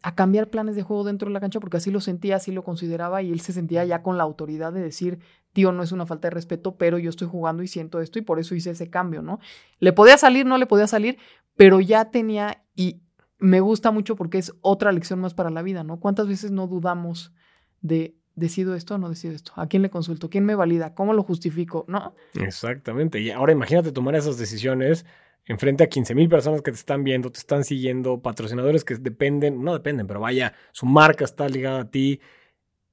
a 0.02 0.14
cambiar 0.14 0.48
planes 0.48 0.76
de 0.76 0.82
juego 0.82 1.04
dentro 1.04 1.28
de 1.28 1.34
la 1.34 1.40
cancha 1.40 1.60
porque 1.60 1.76
así 1.76 1.90
lo 1.90 2.00
sentía, 2.00 2.36
así 2.36 2.52
lo 2.52 2.64
consideraba 2.64 3.22
y 3.22 3.32
él 3.32 3.40
se 3.40 3.52
sentía 3.52 3.84
ya 3.84 4.02
con 4.02 4.16
la 4.16 4.24
autoridad 4.24 4.72
de 4.72 4.80
decir, 4.80 5.18
tío, 5.52 5.72
no 5.72 5.82
es 5.82 5.92
una 5.92 6.06
falta 6.06 6.28
de 6.28 6.34
respeto, 6.34 6.76
pero 6.76 6.98
yo 6.98 7.10
estoy 7.10 7.28
jugando 7.28 7.62
y 7.62 7.68
siento 7.68 8.00
esto 8.00 8.18
y 8.18 8.22
por 8.22 8.38
eso 8.38 8.54
hice 8.54 8.70
ese 8.70 8.90
cambio, 8.90 9.22
¿no? 9.22 9.40
Le 9.78 9.92
podía 9.92 10.16
salir, 10.16 10.46
no 10.46 10.58
le 10.58 10.66
podía 10.66 10.86
salir, 10.86 11.18
pero 11.56 11.80
ya 11.80 12.10
tenía 12.10 12.64
y 12.74 13.02
me 13.38 13.60
gusta 13.60 13.90
mucho 13.90 14.16
porque 14.16 14.38
es 14.38 14.52
otra 14.60 14.92
lección 14.92 15.20
más 15.20 15.34
para 15.34 15.50
la 15.50 15.62
vida, 15.62 15.84
¿no? 15.84 15.98
¿Cuántas 15.98 16.28
veces 16.28 16.50
no 16.50 16.66
dudamos 16.66 17.32
de 17.80 18.16
decido 18.34 18.74
esto 18.74 18.94
o 18.94 18.98
no 18.98 19.08
decido 19.08 19.34
esto? 19.34 19.52
¿A 19.56 19.66
quién 19.66 19.82
le 19.82 19.90
consulto? 19.90 20.30
¿Quién 20.30 20.44
me 20.44 20.54
valida? 20.54 20.94
¿Cómo 20.94 21.12
lo 21.14 21.22
justifico? 21.22 21.84
¿No? 21.88 22.14
Exactamente. 22.34 23.20
Y 23.20 23.30
ahora 23.30 23.52
imagínate 23.52 23.92
tomar 23.92 24.14
esas 24.14 24.38
decisiones 24.38 25.04
enfrente 25.46 25.84
a 25.84 25.88
15 25.88 26.14
mil 26.14 26.28
personas 26.28 26.62
que 26.62 26.70
te 26.70 26.76
están 26.76 27.02
viendo, 27.04 27.30
te 27.30 27.38
están 27.38 27.64
siguiendo, 27.64 28.20
patrocinadores 28.20 28.84
que 28.84 28.94
dependen, 28.96 29.62
no 29.64 29.72
dependen, 29.72 30.06
pero 30.06 30.20
vaya, 30.20 30.52
su 30.72 30.86
marca 30.86 31.24
está 31.24 31.48
ligada 31.48 31.80
a 31.80 31.90
ti 31.90 32.20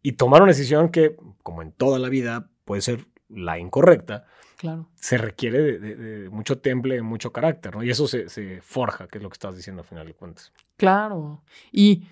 y 0.01 0.13
tomar 0.13 0.41
una 0.41 0.51
decisión 0.51 0.89
que, 0.89 1.15
como 1.43 1.61
en 1.61 1.71
toda 1.71 1.99
la 1.99 2.09
vida, 2.09 2.49
puede 2.65 2.81
ser 2.81 3.05
la 3.29 3.59
incorrecta, 3.59 4.25
Claro. 4.57 4.89
se 4.95 5.17
requiere 5.19 5.59
de, 5.61 5.77
de- 5.79 5.95
de 5.95 6.29
mucho 6.29 6.57
temple, 6.59 7.01
mucho 7.03 7.31
carácter, 7.31 7.75
¿no? 7.75 7.83
Y 7.83 7.91
eso 7.91 8.07
se, 8.07 8.27
se 8.29 8.59
forja, 8.61 9.07
que 9.07 9.19
es 9.19 9.23
lo 9.23 9.29
que 9.29 9.33
estás 9.35 9.55
diciendo 9.55 9.83
al 9.83 9.87
final 9.87 10.07
de 10.07 10.13
cuentas. 10.15 10.51
Claro. 10.77 11.43
Y 11.71 12.07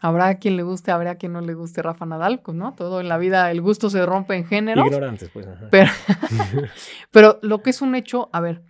habrá 0.00 0.36
quien 0.38 0.56
le 0.56 0.62
guste, 0.62 0.92
habrá 0.92 1.16
quien 1.16 1.32
no 1.32 1.40
le 1.40 1.54
guste 1.54 1.82
Rafa 1.82 2.06
Nadal, 2.06 2.40
pues 2.42 2.56
no, 2.56 2.74
todo 2.74 3.00
en 3.00 3.08
la 3.08 3.18
vida, 3.18 3.50
el 3.50 3.60
gusto 3.60 3.90
se 3.90 4.06
rompe 4.06 4.36
en 4.36 4.44
género. 4.44 4.86
Ignorantes, 4.86 5.30
pues. 5.30 5.46
ajá. 5.48 5.66
Pero, 5.70 5.90
pero 7.10 7.38
lo 7.42 7.62
que 7.62 7.70
es 7.70 7.82
un 7.82 7.94
hecho, 7.96 8.28
a 8.32 8.40
ver, 8.40 8.62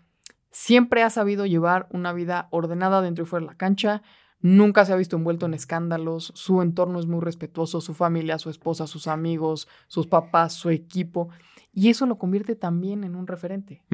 siempre 0.58 1.04
ha 1.04 1.10
sabido 1.10 1.46
llevar 1.46 1.86
una 1.92 2.12
vida 2.12 2.48
ordenada 2.50 3.00
dentro 3.00 3.22
y 3.22 3.28
fuera 3.28 3.46
de 3.46 3.52
la 3.52 3.56
cancha, 3.56 4.02
nunca 4.40 4.84
se 4.84 4.92
ha 4.92 4.96
visto 4.96 5.14
envuelto 5.14 5.46
en 5.46 5.54
escándalos, 5.54 6.32
su 6.34 6.62
entorno 6.62 6.98
es 6.98 7.06
muy 7.06 7.20
respetuoso, 7.20 7.80
su 7.80 7.94
familia, 7.94 8.40
su 8.40 8.50
esposa, 8.50 8.88
sus 8.88 9.06
amigos, 9.06 9.68
sus 9.86 10.08
papás, 10.08 10.54
su 10.54 10.70
equipo, 10.70 11.28
y 11.72 11.90
eso 11.90 12.06
lo 12.06 12.18
convierte 12.18 12.56
también 12.56 13.04
en 13.04 13.14
un 13.14 13.28
referente. 13.28 13.84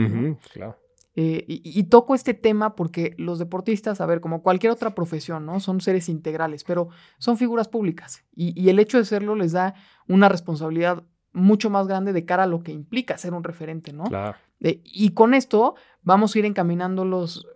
claro. 0.53 0.79
Eh, 1.16 1.44
y, 1.46 1.79
y 1.79 1.85
toco 1.85 2.14
este 2.14 2.33
tema 2.33 2.74
porque 2.74 3.14
los 3.18 3.38
deportistas, 3.38 4.00
a 4.00 4.07
ver, 4.07 4.22
como 4.22 4.42
cualquier 4.42 4.72
otra 4.72 4.94
profesión, 4.94 5.44
¿no? 5.44 5.61
Son 5.61 5.83
seres 5.83 6.09
integrales, 6.09 6.64
pero 6.64 6.88
son 7.18 7.37
figuras 7.37 7.68
públicas. 7.68 8.24
Y, 8.35 8.59
y 8.61 8.70
el 8.70 8.79
hecho 8.79 8.96
de 8.96 9.05
serlo 9.05 9.35
les 9.37 9.53
da 9.53 9.74
una 10.09 10.29
responsabilidad 10.31 11.05
mucho 11.34 11.68
más 11.68 11.86
grande 11.86 12.12
de 12.12 12.24
cara 12.24 12.44
a 12.44 12.46
lo 12.46 12.62
que 12.62 12.72
implica 12.72 13.18
ser 13.18 13.34
un 13.34 13.44
referente, 13.44 13.92
¿no? 13.92 14.04
Claro. 14.04 14.38
Y 14.60 15.10
con 15.10 15.34
esto 15.34 15.74
vamos 16.02 16.34
a 16.34 16.38
ir 16.38 16.46
encaminándolos 16.46 17.46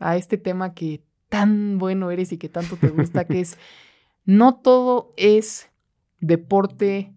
a 0.00 0.16
este 0.16 0.38
tema 0.38 0.74
que 0.74 1.04
tan 1.28 1.78
bueno 1.78 2.10
eres 2.10 2.32
y 2.32 2.38
que 2.38 2.48
tanto 2.48 2.76
te 2.76 2.88
gusta, 2.88 3.26
que 3.26 3.40
es 3.40 3.58
no 4.24 4.56
todo 4.56 5.12
es 5.16 5.70
deporte 6.18 7.14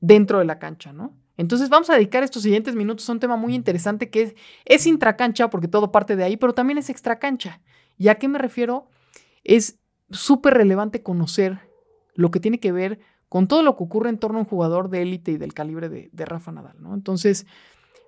dentro 0.00 0.38
de 0.38 0.46
la 0.46 0.58
cancha, 0.58 0.92
¿no? 0.92 1.14
Entonces 1.36 1.68
vamos 1.68 1.90
a 1.90 1.94
dedicar 1.94 2.22
estos 2.22 2.42
siguientes 2.42 2.74
minutos 2.74 3.08
a 3.08 3.12
un 3.12 3.20
tema 3.20 3.36
muy 3.36 3.54
interesante 3.54 4.08
que 4.08 4.22
es, 4.22 4.34
es 4.64 4.86
intracancha, 4.86 5.50
porque 5.50 5.68
todo 5.68 5.92
parte 5.92 6.16
de 6.16 6.24
ahí, 6.24 6.36
pero 6.36 6.54
también 6.54 6.78
es 6.78 6.90
extracancha. 6.90 7.60
¿Y 7.98 8.08
a 8.08 8.16
qué 8.16 8.28
me 8.28 8.38
refiero? 8.38 8.88
Es 9.42 9.80
súper 10.10 10.54
relevante 10.54 11.02
conocer 11.02 11.60
lo 12.14 12.30
que 12.30 12.40
tiene 12.40 12.60
que 12.60 12.72
ver 12.72 13.00
con 13.34 13.48
todo 13.48 13.64
lo 13.64 13.76
que 13.76 13.82
ocurre 13.82 14.10
en 14.10 14.18
torno 14.18 14.38
a 14.38 14.42
un 14.42 14.46
jugador 14.46 14.90
de 14.90 15.02
élite 15.02 15.32
y 15.32 15.38
del 15.38 15.54
calibre 15.54 15.88
de, 15.88 16.24
Rafa 16.24 16.52
Nadal, 16.52 16.76
¿no? 16.80 16.94
Entonces, 16.94 17.48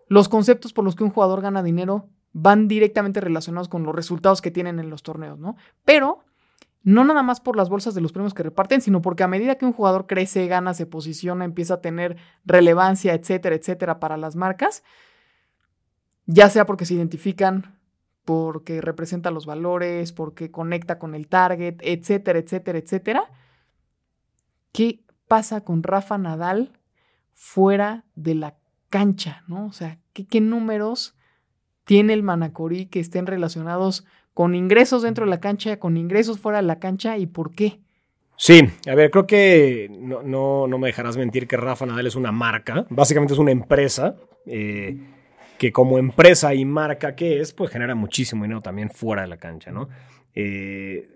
los 0.06 0.28
conceptos 0.28 0.72
por 0.72 0.84
los 0.84 0.94
que 0.94 1.02
un 1.02 1.10
jugador 1.10 1.40
gana 1.40 1.64
dinero 1.64 2.08
van 2.32 2.68
directamente 2.68 3.20
relacionados 3.20 3.68
con 3.68 3.82
los 3.82 3.92
resultados 3.92 4.40
que 4.40 4.52
tienen 4.52 4.78
en 4.78 4.88
los 4.88 5.02
torneos, 5.02 5.40
¿no? 5.40 5.56
Pero 5.84 6.20
no 6.84 7.04
nada 7.04 7.24
más 7.24 7.40
por 7.40 7.56
las 7.56 7.68
bolsas 7.68 7.92
de 7.92 8.02
los 8.02 8.12
premios 8.12 8.34
que 8.34 8.44
reparten, 8.44 8.80
sino 8.80 9.02
porque 9.02 9.24
a 9.24 9.26
medida 9.26 9.56
que 9.56 9.64
un 9.64 9.72
jugador 9.72 10.06
crece, 10.06 10.46
gana, 10.46 10.74
se 10.74 10.86
posiciona, 10.86 11.44
empieza 11.44 11.74
a 11.74 11.80
tener 11.80 12.16
relevancia, 12.44 13.12
etcétera, 13.12 13.56
etcétera, 13.56 13.98
para 13.98 14.16
las 14.16 14.36
marcas, 14.36 14.84
ya 16.26 16.48
sea 16.50 16.66
porque 16.66 16.86
se 16.86 16.94
identifican, 16.94 17.80
porque 18.24 18.80
representa 18.80 19.32
los 19.32 19.44
valores, 19.44 20.12
porque 20.12 20.52
conecta 20.52 21.00
con 21.00 21.16
el 21.16 21.26
target, 21.26 21.78
etcétera, 21.80 22.38
etcétera, 22.38 22.78
etcétera. 22.78 23.24
¿Qué 24.70 25.05
pasa 25.28 25.62
con 25.62 25.82
Rafa 25.82 26.18
Nadal 26.18 26.72
fuera 27.32 28.04
de 28.14 28.34
la 28.34 28.54
cancha, 28.88 29.44
¿no? 29.46 29.66
O 29.66 29.72
sea, 29.72 29.98
¿qué, 30.12 30.40
números 30.40 31.16
tiene 31.84 32.12
el 32.12 32.22
Manacorí 32.22 32.86
que 32.86 33.00
estén 33.00 33.26
relacionados 33.26 34.06
con 34.34 34.54
ingresos 34.54 35.02
dentro 35.02 35.24
de 35.24 35.30
la 35.30 35.40
cancha, 35.40 35.78
con 35.78 35.96
ingresos 35.96 36.38
fuera 36.38 36.58
de 36.58 36.66
la 36.66 36.78
cancha 36.78 37.18
y 37.18 37.26
por 37.26 37.52
qué? 37.52 37.80
Sí, 38.36 38.68
a 38.86 38.94
ver, 38.94 39.10
creo 39.10 39.26
que 39.26 39.88
no, 39.98 40.22
no, 40.22 40.66
no 40.66 40.78
me 40.78 40.88
dejarás 40.88 41.16
mentir 41.16 41.48
que 41.48 41.56
Rafa 41.56 41.86
Nadal 41.86 42.06
es 42.06 42.16
una 42.16 42.32
marca. 42.32 42.86
Básicamente 42.90 43.32
es 43.32 43.38
una 43.38 43.50
empresa 43.50 44.16
eh, 44.44 44.98
que 45.58 45.72
como 45.72 45.98
empresa 45.98 46.54
y 46.54 46.64
marca 46.64 47.14
que 47.14 47.40
es, 47.40 47.52
pues 47.52 47.70
genera 47.70 47.94
muchísimo 47.94 48.44
dinero 48.44 48.60
también 48.60 48.90
fuera 48.90 49.22
de 49.22 49.28
la 49.28 49.38
cancha, 49.38 49.70
¿no? 49.70 49.88
Eh, 50.34 51.15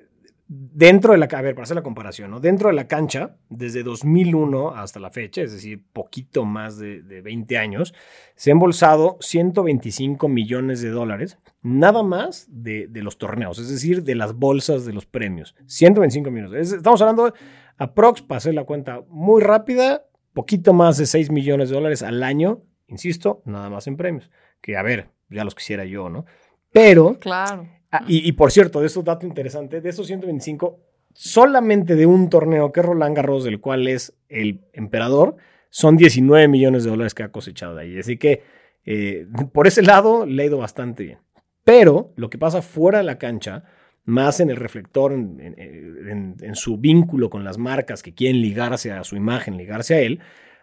dentro 0.53 1.13
de 1.13 1.19
la, 1.19 1.27
a 1.27 1.43
ver, 1.43 1.55
para 1.55 1.63
hacer 1.63 1.77
la 1.77 1.85
comparación, 1.85 2.33
¿no? 2.33 2.41
Dentro 2.41 2.71
de 2.71 2.75
la 2.75 2.89
cancha, 2.89 3.37
desde 3.49 3.85
2001 3.85 4.75
hasta 4.75 4.99
la 4.99 5.13
fecha, 5.13 5.43
es 5.43 5.53
decir, 5.53 5.85
poquito 5.93 6.45
más 6.45 6.77
de, 6.77 7.03
de 7.03 7.23
20 7.23 7.57
años, 7.57 7.95
se 8.35 8.51
han 8.51 8.57
embolsado 8.57 9.17
125 9.21 10.29
millones 10.29 10.81
de 10.81 10.91
dólares, 10.91 11.39
nada 11.63 12.03
más 12.03 12.49
de, 12.51 12.89
de, 12.89 13.03
los 13.03 13.17
torneos, 13.17 13.61
es 13.61 13.69
decir, 13.69 14.03
de 14.03 14.17
las 14.17 14.35
bolsas 14.35 14.85
de 14.85 14.93
los 14.93 15.07
premios. 15.07 15.55
125 15.67 16.33
millones. 16.33 16.69
Es, 16.69 16.73
estamos 16.73 17.01
hablando, 17.01 17.33
aprox, 17.79 18.21
para 18.23 18.39
hacer 18.39 18.55
la 18.55 18.65
cuenta 18.65 19.05
muy 19.09 19.41
rápida, 19.43 20.05
poquito 20.33 20.73
más 20.73 20.99
de 20.99 21.07
6 21.07 21.31
millones 21.31 21.69
de 21.69 21.77
dólares 21.77 22.03
al 22.03 22.25
año, 22.25 22.65
insisto, 22.89 23.41
nada 23.45 23.71
más 23.71 23.87
en 23.87 23.97
premios. 23.97 24.33
Que, 24.61 24.77
a 24.77 24.83
ver, 24.83 25.11
ya 25.29 25.45
los 25.45 25.55
quisiera 25.55 25.85
yo, 25.85 26.09
¿no? 26.11 26.25
Pero... 26.73 27.21
Claro. 27.21 27.69
Ah, 27.91 28.05
y, 28.07 28.27
y, 28.29 28.33
por 28.33 28.53
cierto, 28.53 28.81
de 28.81 28.87
estos 28.87 29.05
dato 29.05 29.27
interesante, 29.27 29.81
de 29.81 29.89
esos 29.89 30.07
125, 30.07 30.79
solamente 31.13 31.97
de 31.97 32.07
un 32.07 32.31
torneo 32.31 32.73
que 32.73 32.81
es 32.81 32.87
Roland 32.87 33.17
Garros, 33.17 33.45
del 33.45 33.61
cual 33.61 33.89
es 33.89 34.15
el 34.29 34.61
emperador, 34.73 35.37
son 35.71 35.97
19 35.97 36.49
millones 36.49 36.85
de 36.85 36.91
dólares 36.91 37.15
que 37.15 37.23
ha 37.23 37.33
cosechado 37.33 37.75
de 37.75 37.83
ahí. 37.83 37.99
Así 37.99 38.17
que 38.17 38.43
eh, 38.85 39.27
por 39.53 39.67
ese 39.67 39.83
lado 39.83 40.27
le 40.27 40.43
ha 40.43 40.47
ido 40.47 40.59
bastante 40.59 41.05
bien. 41.05 41.19
Pero 41.65 42.13
lo 42.17 42.31
que 42.31 42.39
pasa 42.39 42.63
fuera 42.63 42.99
de 42.99 43.05
la 43.05 43.19
cancha, 43.19 43.65
más 44.05 44.41
en 44.41 44.51
el 44.51 44.57
reflector, 44.57 45.13
en, 45.13 45.41
en, 45.41 46.09
en, 46.09 46.37
en 46.41 46.55
su 46.55 46.79
vínculo 46.79 47.31
con 47.31 47.45
las 47.45 47.59
marcas 47.59 48.03
que 48.03 48.15
quieren 48.15 48.41
ligarse 48.41 48.93
a 48.93 49.05
su 49.05 49.17
imagen, 49.17 49.57
ligarse 49.57 49.95
a 49.95 50.01
él, 50.01 50.21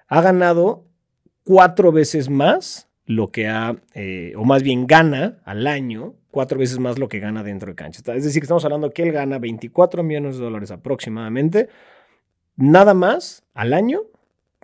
ha 0.08 0.22
ganado 0.22 0.86
cuatro 1.44 1.92
veces 1.92 2.30
más 2.30 2.90
lo 3.06 3.32
que 3.32 3.48
ha, 3.48 3.78
eh, 3.94 4.34
o 4.36 4.44
más 4.44 4.64
bien 4.64 4.86
gana 4.86 5.40
al 5.46 5.66
año, 5.66 6.16
cuatro 6.38 6.60
veces 6.60 6.78
más 6.78 7.00
lo 7.00 7.08
que 7.08 7.18
gana 7.18 7.42
dentro 7.42 7.72
de 7.72 7.76
cancha. 7.76 8.00
Es 8.14 8.24
decir, 8.24 8.42
que 8.42 8.46
estamos 8.46 8.64
hablando 8.64 8.92
que 8.92 9.02
él 9.02 9.12
gana 9.12 9.40
24 9.40 10.04
millones 10.04 10.38
de 10.38 10.44
dólares 10.44 10.70
aproximadamente, 10.70 11.68
nada 12.56 12.94
más 12.94 13.42
al 13.56 13.74
año 13.74 14.02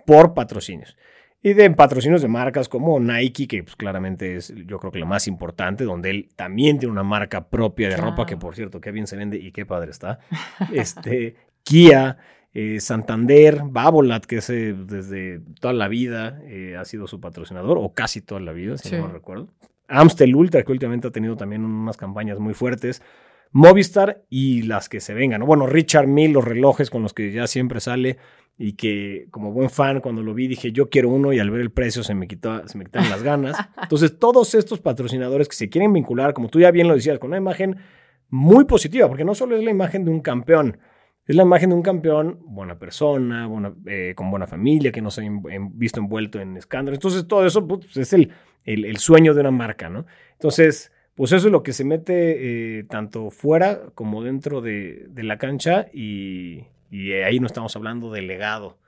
por 0.06 0.34
patrocinios. 0.34 0.96
Y 1.42 1.54
de 1.54 1.68
patrocinios 1.72 2.22
de 2.22 2.28
marcas 2.28 2.68
como 2.68 3.00
Nike, 3.00 3.48
que 3.48 3.64
pues 3.64 3.74
claramente 3.74 4.36
es 4.36 4.54
yo 4.54 4.78
creo 4.78 4.92
que 4.92 5.00
lo 5.00 5.06
más 5.06 5.26
importante, 5.26 5.82
donde 5.82 6.10
él 6.10 6.28
también 6.36 6.78
tiene 6.78 6.92
una 6.92 7.02
marca 7.02 7.48
propia 7.48 7.88
de 7.88 7.96
claro. 7.96 8.10
ropa, 8.12 8.24
que 8.24 8.36
por 8.36 8.54
cierto, 8.54 8.80
qué 8.80 8.92
bien 8.92 9.08
se 9.08 9.16
vende 9.16 9.36
y 9.36 9.50
qué 9.50 9.66
padre 9.66 9.90
está. 9.90 10.20
Este, 10.72 11.34
Kia, 11.64 12.18
eh, 12.52 12.78
Santander, 12.78 13.62
Babolat, 13.64 14.26
que 14.26 14.36
es 14.36 14.48
eh, 14.48 14.76
desde 14.78 15.40
toda 15.58 15.74
la 15.74 15.88
vida 15.88 16.40
eh, 16.44 16.76
ha 16.78 16.84
sido 16.84 17.08
su 17.08 17.20
patrocinador, 17.20 17.78
o 17.78 17.92
casi 17.92 18.20
toda 18.20 18.40
la 18.40 18.52
vida, 18.52 18.78
si 18.78 18.90
sí. 18.90 18.96
no 18.96 19.08
me 19.08 19.12
recuerdo. 19.12 19.48
Amstel 20.00 20.34
Ultra, 20.34 20.62
que 20.62 20.72
últimamente 20.72 21.08
ha 21.08 21.10
tenido 21.10 21.36
también 21.36 21.64
unas 21.64 21.96
campañas 21.96 22.38
muy 22.38 22.54
fuertes. 22.54 23.02
Movistar 23.52 24.24
y 24.28 24.62
las 24.62 24.88
que 24.88 25.00
se 25.00 25.14
vengan. 25.14 25.40
¿no? 25.40 25.46
Bueno, 25.46 25.66
Richard 25.66 26.08
Mill, 26.08 26.32
los 26.32 26.44
relojes 26.44 26.90
con 26.90 27.02
los 27.02 27.14
que 27.14 27.30
ya 27.30 27.46
siempre 27.46 27.80
sale 27.80 28.18
y 28.56 28.74
que 28.74 29.26
como 29.30 29.52
buen 29.52 29.70
fan 29.70 30.00
cuando 30.00 30.22
lo 30.22 30.32
vi 30.32 30.46
dije 30.46 30.70
yo 30.70 30.88
quiero 30.88 31.08
uno 31.08 31.32
y 31.32 31.40
al 31.40 31.50
ver 31.50 31.60
el 31.60 31.72
precio 31.72 32.04
se 32.04 32.14
me, 32.14 32.28
quitó, 32.28 32.66
se 32.68 32.78
me 32.78 32.84
quitaron 32.84 33.10
las 33.10 33.22
ganas. 33.22 33.56
Entonces 33.82 34.18
todos 34.18 34.54
estos 34.54 34.80
patrocinadores 34.80 35.48
que 35.48 35.56
se 35.56 35.68
quieren 35.68 35.92
vincular, 35.92 36.34
como 36.34 36.48
tú 36.48 36.60
ya 36.60 36.70
bien 36.70 36.88
lo 36.88 36.94
decías, 36.94 37.18
con 37.18 37.28
una 37.28 37.38
imagen 37.38 37.76
muy 38.28 38.64
positiva, 38.64 39.08
porque 39.08 39.24
no 39.24 39.34
solo 39.34 39.56
es 39.56 39.62
la 39.62 39.70
imagen 39.70 40.04
de 40.04 40.10
un 40.10 40.20
campeón, 40.20 40.78
es 41.26 41.36
la 41.36 41.42
imagen 41.42 41.70
de 41.70 41.76
un 41.76 41.82
campeón, 41.82 42.38
buena 42.42 42.78
persona, 42.78 43.46
buena, 43.46 43.72
eh, 43.86 44.12
con 44.14 44.30
buena 44.30 44.46
familia, 44.46 44.92
que 44.92 45.00
no 45.00 45.10
se 45.10 45.22
ha 45.22 45.30
visto 45.70 46.00
envuelto 46.00 46.38
en 46.38 46.56
escándalos. 46.56 46.98
Entonces, 46.98 47.26
todo 47.26 47.46
eso 47.46 47.66
pues, 47.66 47.96
es 47.96 48.12
el, 48.12 48.30
el, 48.64 48.84
el, 48.84 48.98
sueño 48.98 49.32
de 49.32 49.40
una 49.40 49.50
marca, 49.50 49.88
¿no? 49.88 50.04
Entonces, 50.32 50.92
pues 51.14 51.32
eso 51.32 51.46
es 51.46 51.52
lo 51.52 51.62
que 51.62 51.72
se 51.72 51.84
mete 51.84 52.78
eh, 52.78 52.84
tanto 52.84 53.30
fuera 53.30 53.80
como 53.94 54.22
dentro 54.22 54.60
de, 54.60 55.06
de 55.08 55.22
la 55.22 55.38
cancha 55.38 55.86
y, 55.92 56.64
y, 56.90 57.12
ahí 57.12 57.40
no 57.40 57.46
estamos 57.46 57.74
hablando 57.76 58.12
de 58.12 58.20
legado. 58.20 58.78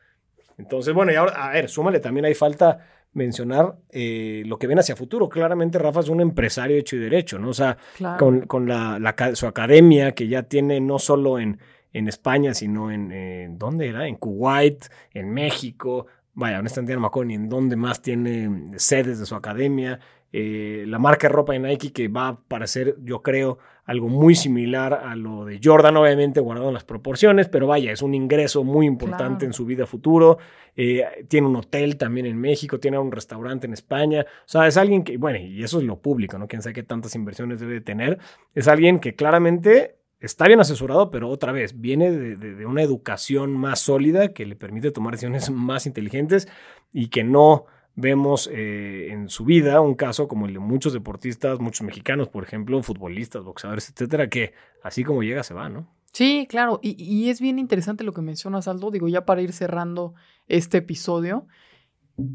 Entonces, 0.59 0.93
bueno, 0.93 1.13
y 1.13 1.15
ahora, 1.15 1.47
a 1.47 1.53
ver, 1.53 1.71
súmale, 1.71 2.01
también 2.01 2.27
hay 2.27 2.35
falta 2.35 2.87
mencionar 3.13 3.77
eh, 3.91 4.43
lo 4.45 4.59
que 4.59 4.67
ven 4.67 4.79
hacia 4.79 4.95
futuro. 4.95 5.29
Claramente 5.31 5.79
Rafa 5.79 6.01
es 6.01 6.09
un 6.11 6.21
empresario 6.21 6.77
hecho 6.77 6.97
y 6.97 6.99
derecho, 6.99 7.39
¿no? 7.39 7.49
O 7.49 7.55
sea, 7.55 7.79
claro. 7.97 8.19
con, 8.19 8.41
con 8.43 8.69
la, 8.69 8.99
la, 8.99 9.35
su 9.35 9.47
academia 9.47 10.13
que 10.13 10.29
ya 10.29 10.43
tiene 10.43 10.81
no 10.81 10.99
solo 10.99 11.39
en 11.39 11.59
en 11.97 12.09
España, 12.09 12.53
sino 12.53 12.91
en, 12.91 13.11
en, 13.11 13.59
¿dónde 13.59 13.89
era? 13.89 14.07
En 14.07 14.17
Kuwait, 14.17 14.85
en 15.15 15.31
México. 15.33 16.07
Vaya, 16.35 16.59
honestamente 16.59 16.93
no 16.93 17.01
me 17.01 17.07
acuerdo 17.07 17.29
ni 17.29 17.35
en 17.35 17.49
dónde 17.49 17.77
más 17.77 18.03
tiene 18.03 18.73
sedes 18.77 19.19
de 19.19 19.25
su 19.25 19.35
academia. 19.35 19.99
Eh, 20.31 20.85
la 20.87 20.99
marca 20.99 21.29
de 21.29 21.33
ropa 21.33 21.55
de 21.55 21.61
Nike 21.61 21.95
que 21.95 22.09
va 22.09 22.29
a 22.29 22.37
parecer, 22.37 22.97
yo 23.03 23.23
creo, 23.23 23.57
algo 23.87 24.09
muy 24.09 24.35
similar 24.35 24.93
a 24.93 25.17
lo 25.17 25.47
de 25.47 25.59
Jordan, 25.63 25.97
obviamente 25.97 26.41
guardando 26.41 26.71
las 26.71 26.85
proporciones, 26.85 27.49
pero 27.49 27.67
vaya, 27.67 27.91
es 27.93 28.03
un 28.03 28.13
ingreso 28.13 28.63
muy 28.63 28.85
importante 28.85 29.39
claro. 29.39 29.47
en 29.47 29.53
su 29.55 29.65
vida 29.65 29.87
futuro. 29.87 30.37
Eh, 30.75 31.25
tiene 31.29 31.47
un 31.47 31.57
hotel 31.57 31.97
también 31.97 32.27
en 32.27 32.39
México, 32.39 32.79
tiene 32.79 32.99
un 32.99 33.11
restaurante 33.11 33.67
en 33.67 33.73
España. 33.73 34.27
O 34.41 34.49
sea, 34.49 34.67
es 34.67 34.77
alguien 34.77 35.03
que, 35.03 35.17
bueno, 35.17 35.39
y 35.39 35.63
eso 35.63 35.79
es 35.79 35.85
lo 35.85 36.01
público, 36.01 36.37
¿no? 36.37 36.47
Quién 36.47 36.61
sabe 36.61 36.75
qué 36.75 36.83
tantas 36.83 37.15
inversiones 37.15 37.61
debe 37.61 37.81
tener. 37.81 38.19
Es 38.55 38.69
alguien 38.69 38.99
que 39.01 39.15
claramente 39.15 39.97
está 40.27 40.47
bien 40.47 40.61
asesorado, 40.61 41.11
pero 41.11 41.29
otra 41.31 41.53
vez 41.53 41.81
viene 41.81 42.11
de, 42.11 42.37
de, 42.37 42.67
una 42.67 42.83
educación 42.83 43.53
más 43.53 43.81
sólida 43.81 44.33
que 44.33 44.45
le 44.45 44.57
permite 44.57 44.91
tomar 44.91 45.13
decisiones 45.13 45.51
más 45.51 45.87
inteligentes 45.87 46.49
y 46.93 47.09
que 47.09 47.25
no 47.25 47.67
vemos 47.95 48.49
eh, 48.53 49.09
en 49.11 49.31
su 49.31 49.45
vida 49.45 49.81
un 49.81 49.95
caso 49.95 50.29
como 50.29 50.47
el 50.47 50.53
de 50.53 50.59
muchos 50.59 50.93
deportistas, 50.93 51.61
muchos 51.61 51.87
mexicanos, 51.87 52.29
por 52.29 52.45
ejemplo, 52.45 52.83
futbolistas, 52.83 53.43
boxeadores, 53.43 53.89
etcétera, 53.89 54.29
que 54.29 54.53
así 54.83 55.03
como 55.03 55.23
llega 55.23 55.43
se 55.43 55.55
va, 55.55 55.69
¿no? 55.69 55.89
Sí, 56.13 56.47
claro, 56.49 56.79
y, 56.83 57.03
y 57.03 57.31
es 57.31 57.41
bien 57.41 57.59
interesante 57.59 58.05
lo 58.05 58.13
que 58.13 58.23
mencionas, 58.23 58.69
Aldo, 58.69 58.91
digo, 58.91 59.09
ya 59.09 59.25
para 59.25 59.43
ir 59.43 59.53
cerrando 59.53 60.15
este 60.47 60.79
episodio, 60.79 61.47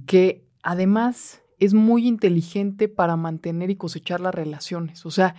que 0.05 0.45
además 0.63 1.43
es 1.59 1.75
muy 1.75 2.07
inteligente 2.07 2.87
para 2.87 3.15
mantener 3.15 3.69
y 3.69 3.75
cosechar 3.75 4.19
las 4.19 4.33
relaciones. 4.33 5.05
O 5.05 5.11
sea, 5.11 5.35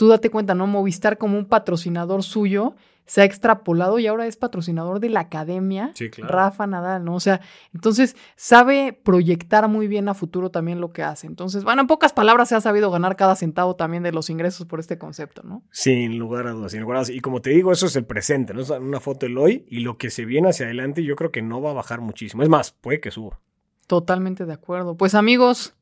tú 0.00 0.08
date 0.08 0.30
cuenta, 0.30 0.54
¿no? 0.54 0.66
Movistar 0.66 1.18
como 1.18 1.36
un 1.36 1.44
patrocinador 1.44 2.22
suyo 2.22 2.74
se 3.04 3.20
ha 3.20 3.24
extrapolado 3.24 3.98
y 3.98 4.06
ahora 4.06 4.26
es 4.26 4.38
patrocinador 4.38 4.98
de 4.98 5.10
la 5.10 5.20
academia, 5.20 5.90
Sí, 5.94 6.08
claro. 6.08 6.32
Rafa 6.32 6.66
Nadal, 6.66 7.04
¿no? 7.04 7.16
O 7.16 7.20
sea, 7.20 7.42
entonces 7.74 8.16
sabe 8.34 8.94
proyectar 8.94 9.68
muy 9.68 9.88
bien 9.88 10.08
a 10.08 10.14
futuro 10.14 10.50
también 10.50 10.80
lo 10.80 10.90
que 10.90 11.02
hace. 11.02 11.26
Entonces, 11.26 11.64
bueno, 11.64 11.82
en 11.82 11.86
pocas 11.86 12.14
palabras 12.14 12.48
se 12.48 12.54
ha 12.54 12.62
sabido 12.62 12.90
ganar 12.90 13.14
cada 13.14 13.36
centavo 13.36 13.76
también 13.76 14.02
de 14.02 14.12
los 14.12 14.30
ingresos 14.30 14.66
por 14.66 14.80
este 14.80 14.96
concepto, 14.96 15.42
¿no? 15.42 15.64
Sin 15.70 16.18
lugar 16.18 16.46
a 16.46 16.52
dudas, 16.52 16.72
sin 16.72 16.80
lugar 16.80 16.96
a 16.96 17.00
dudas. 17.00 17.10
Y 17.10 17.20
como 17.20 17.42
te 17.42 17.50
digo, 17.50 17.70
eso 17.70 17.84
es 17.84 17.94
el 17.94 18.06
presente, 18.06 18.54
¿no? 18.54 18.62
Es 18.62 18.70
una 18.70 19.00
foto 19.00 19.26
del 19.26 19.36
hoy 19.36 19.66
y 19.68 19.80
lo 19.80 19.98
que 19.98 20.08
se 20.08 20.24
viene 20.24 20.48
hacia 20.48 20.64
adelante 20.64 21.04
yo 21.04 21.14
creo 21.14 21.30
que 21.30 21.42
no 21.42 21.60
va 21.60 21.72
a 21.72 21.74
bajar 21.74 22.00
muchísimo. 22.00 22.42
Es 22.42 22.48
más, 22.48 22.72
puede 22.72 23.00
que 23.00 23.10
suba. 23.10 23.38
Totalmente 23.86 24.46
de 24.46 24.54
acuerdo. 24.54 24.96
Pues 24.96 25.14
amigos, 25.14 25.74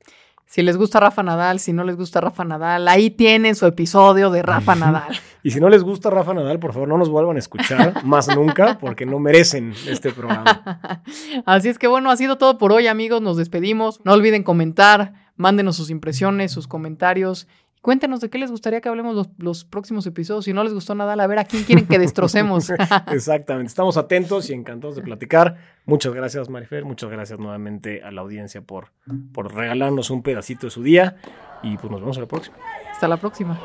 si 0.48 0.62
les 0.62 0.78
gusta 0.78 0.98
Rafa 0.98 1.22
Nadal, 1.22 1.60
si 1.60 1.74
no 1.74 1.84
les 1.84 1.94
gusta 1.94 2.22
Rafa 2.22 2.42
Nadal, 2.42 2.88
ahí 2.88 3.10
tienen 3.10 3.54
su 3.54 3.66
episodio 3.66 4.30
de 4.30 4.42
Rafa 4.42 4.74
Nadal. 4.74 5.16
Y 5.40 5.52
si 5.52 5.60
no 5.60 5.68
les 5.68 5.84
gusta 5.84 6.10
Rafa 6.10 6.34
Nadal, 6.34 6.58
por 6.58 6.72
favor, 6.72 6.88
no 6.88 6.98
nos 6.98 7.08
vuelvan 7.10 7.36
a 7.36 7.38
escuchar 7.38 7.94
más 8.04 8.28
nunca 8.34 8.76
porque 8.78 9.06
no 9.06 9.20
merecen 9.20 9.72
este 9.86 10.10
programa. 10.10 11.02
Así 11.46 11.68
es 11.68 11.78
que 11.78 11.86
bueno, 11.86 12.10
ha 12.10 12.16
sido 12.16 12.36
todo 12.36 12.58
por 12.58 12.72
hoy 12.72 12.88
amigos, 12.88 13.22
nos 13.22 13.36
despedimos. 13.36 14.00
No 14.04 14.14
olviden 14.14 14.42
comentar, 14.42 15.14
mándenos 15.36 15.76
sus 15.76 15.90
impresiones, 15.90 16.50
sus 16.50 16.66
comentarios. 16.66 17.46
Cuéntenos 17.82 18.20
de 18.20 18.30
qué 18.30 18.38
les 18.38 18.50
gustaría 18.50 18.80
que 18.80 18.88
hablemos 18.88 19.14
los, 19.14 19.28
los 19.38 19.64
próximos 19.64 20.06
episodios. 20.06 20.44
Si 20.44 20.52
no 20.52 20.64
les 20.64 20.74
gustó 20.74 20.94
Nadal, 20.94 21.20
a 21.20 21.26
ver 21.26 21.38
a 21.38 21.44
quién 21.44 21.64
quieren 21.64 21.86
que 21.86 21.98
destrocemos. 21.98 22.70
Exactamente. 23.12 23.68
Estamos 23.68 23.96
atentos 23.96 24.50
y 24.50 24.54
encantados 24.54 24.96
de 24.96 25.02
platicar. 25.02 25.56
Muchas 25.84 26.12
gracias, 26.12 26.48
Marifer. 26.48 26.84
Muchas 26.84 27.10
gracias 27.10 27.38
nuevamente 27.38 28.02
a 28.02 28.10
la 28.10 28.20
audiencia 28.20 28.62
por, 28.62 28.92
por 29.32 29.54
regalarnos 29.54 30.10
un 30.10 30.22
pedacito 30.22 30.66
de 30.66 30.70
su 30.70 30.82
día. 30.82 31.16
Y 31.62 31.76
pues 31.76 31.90
nos 31.90 32.00
vemos 32.00 32.16
a 32.18 32.20
la 32.20 32.28
próxima. 32.28 32.56
Hasta 32.92 33.08
la 33.08 33.16
próxima. 33.16 33.58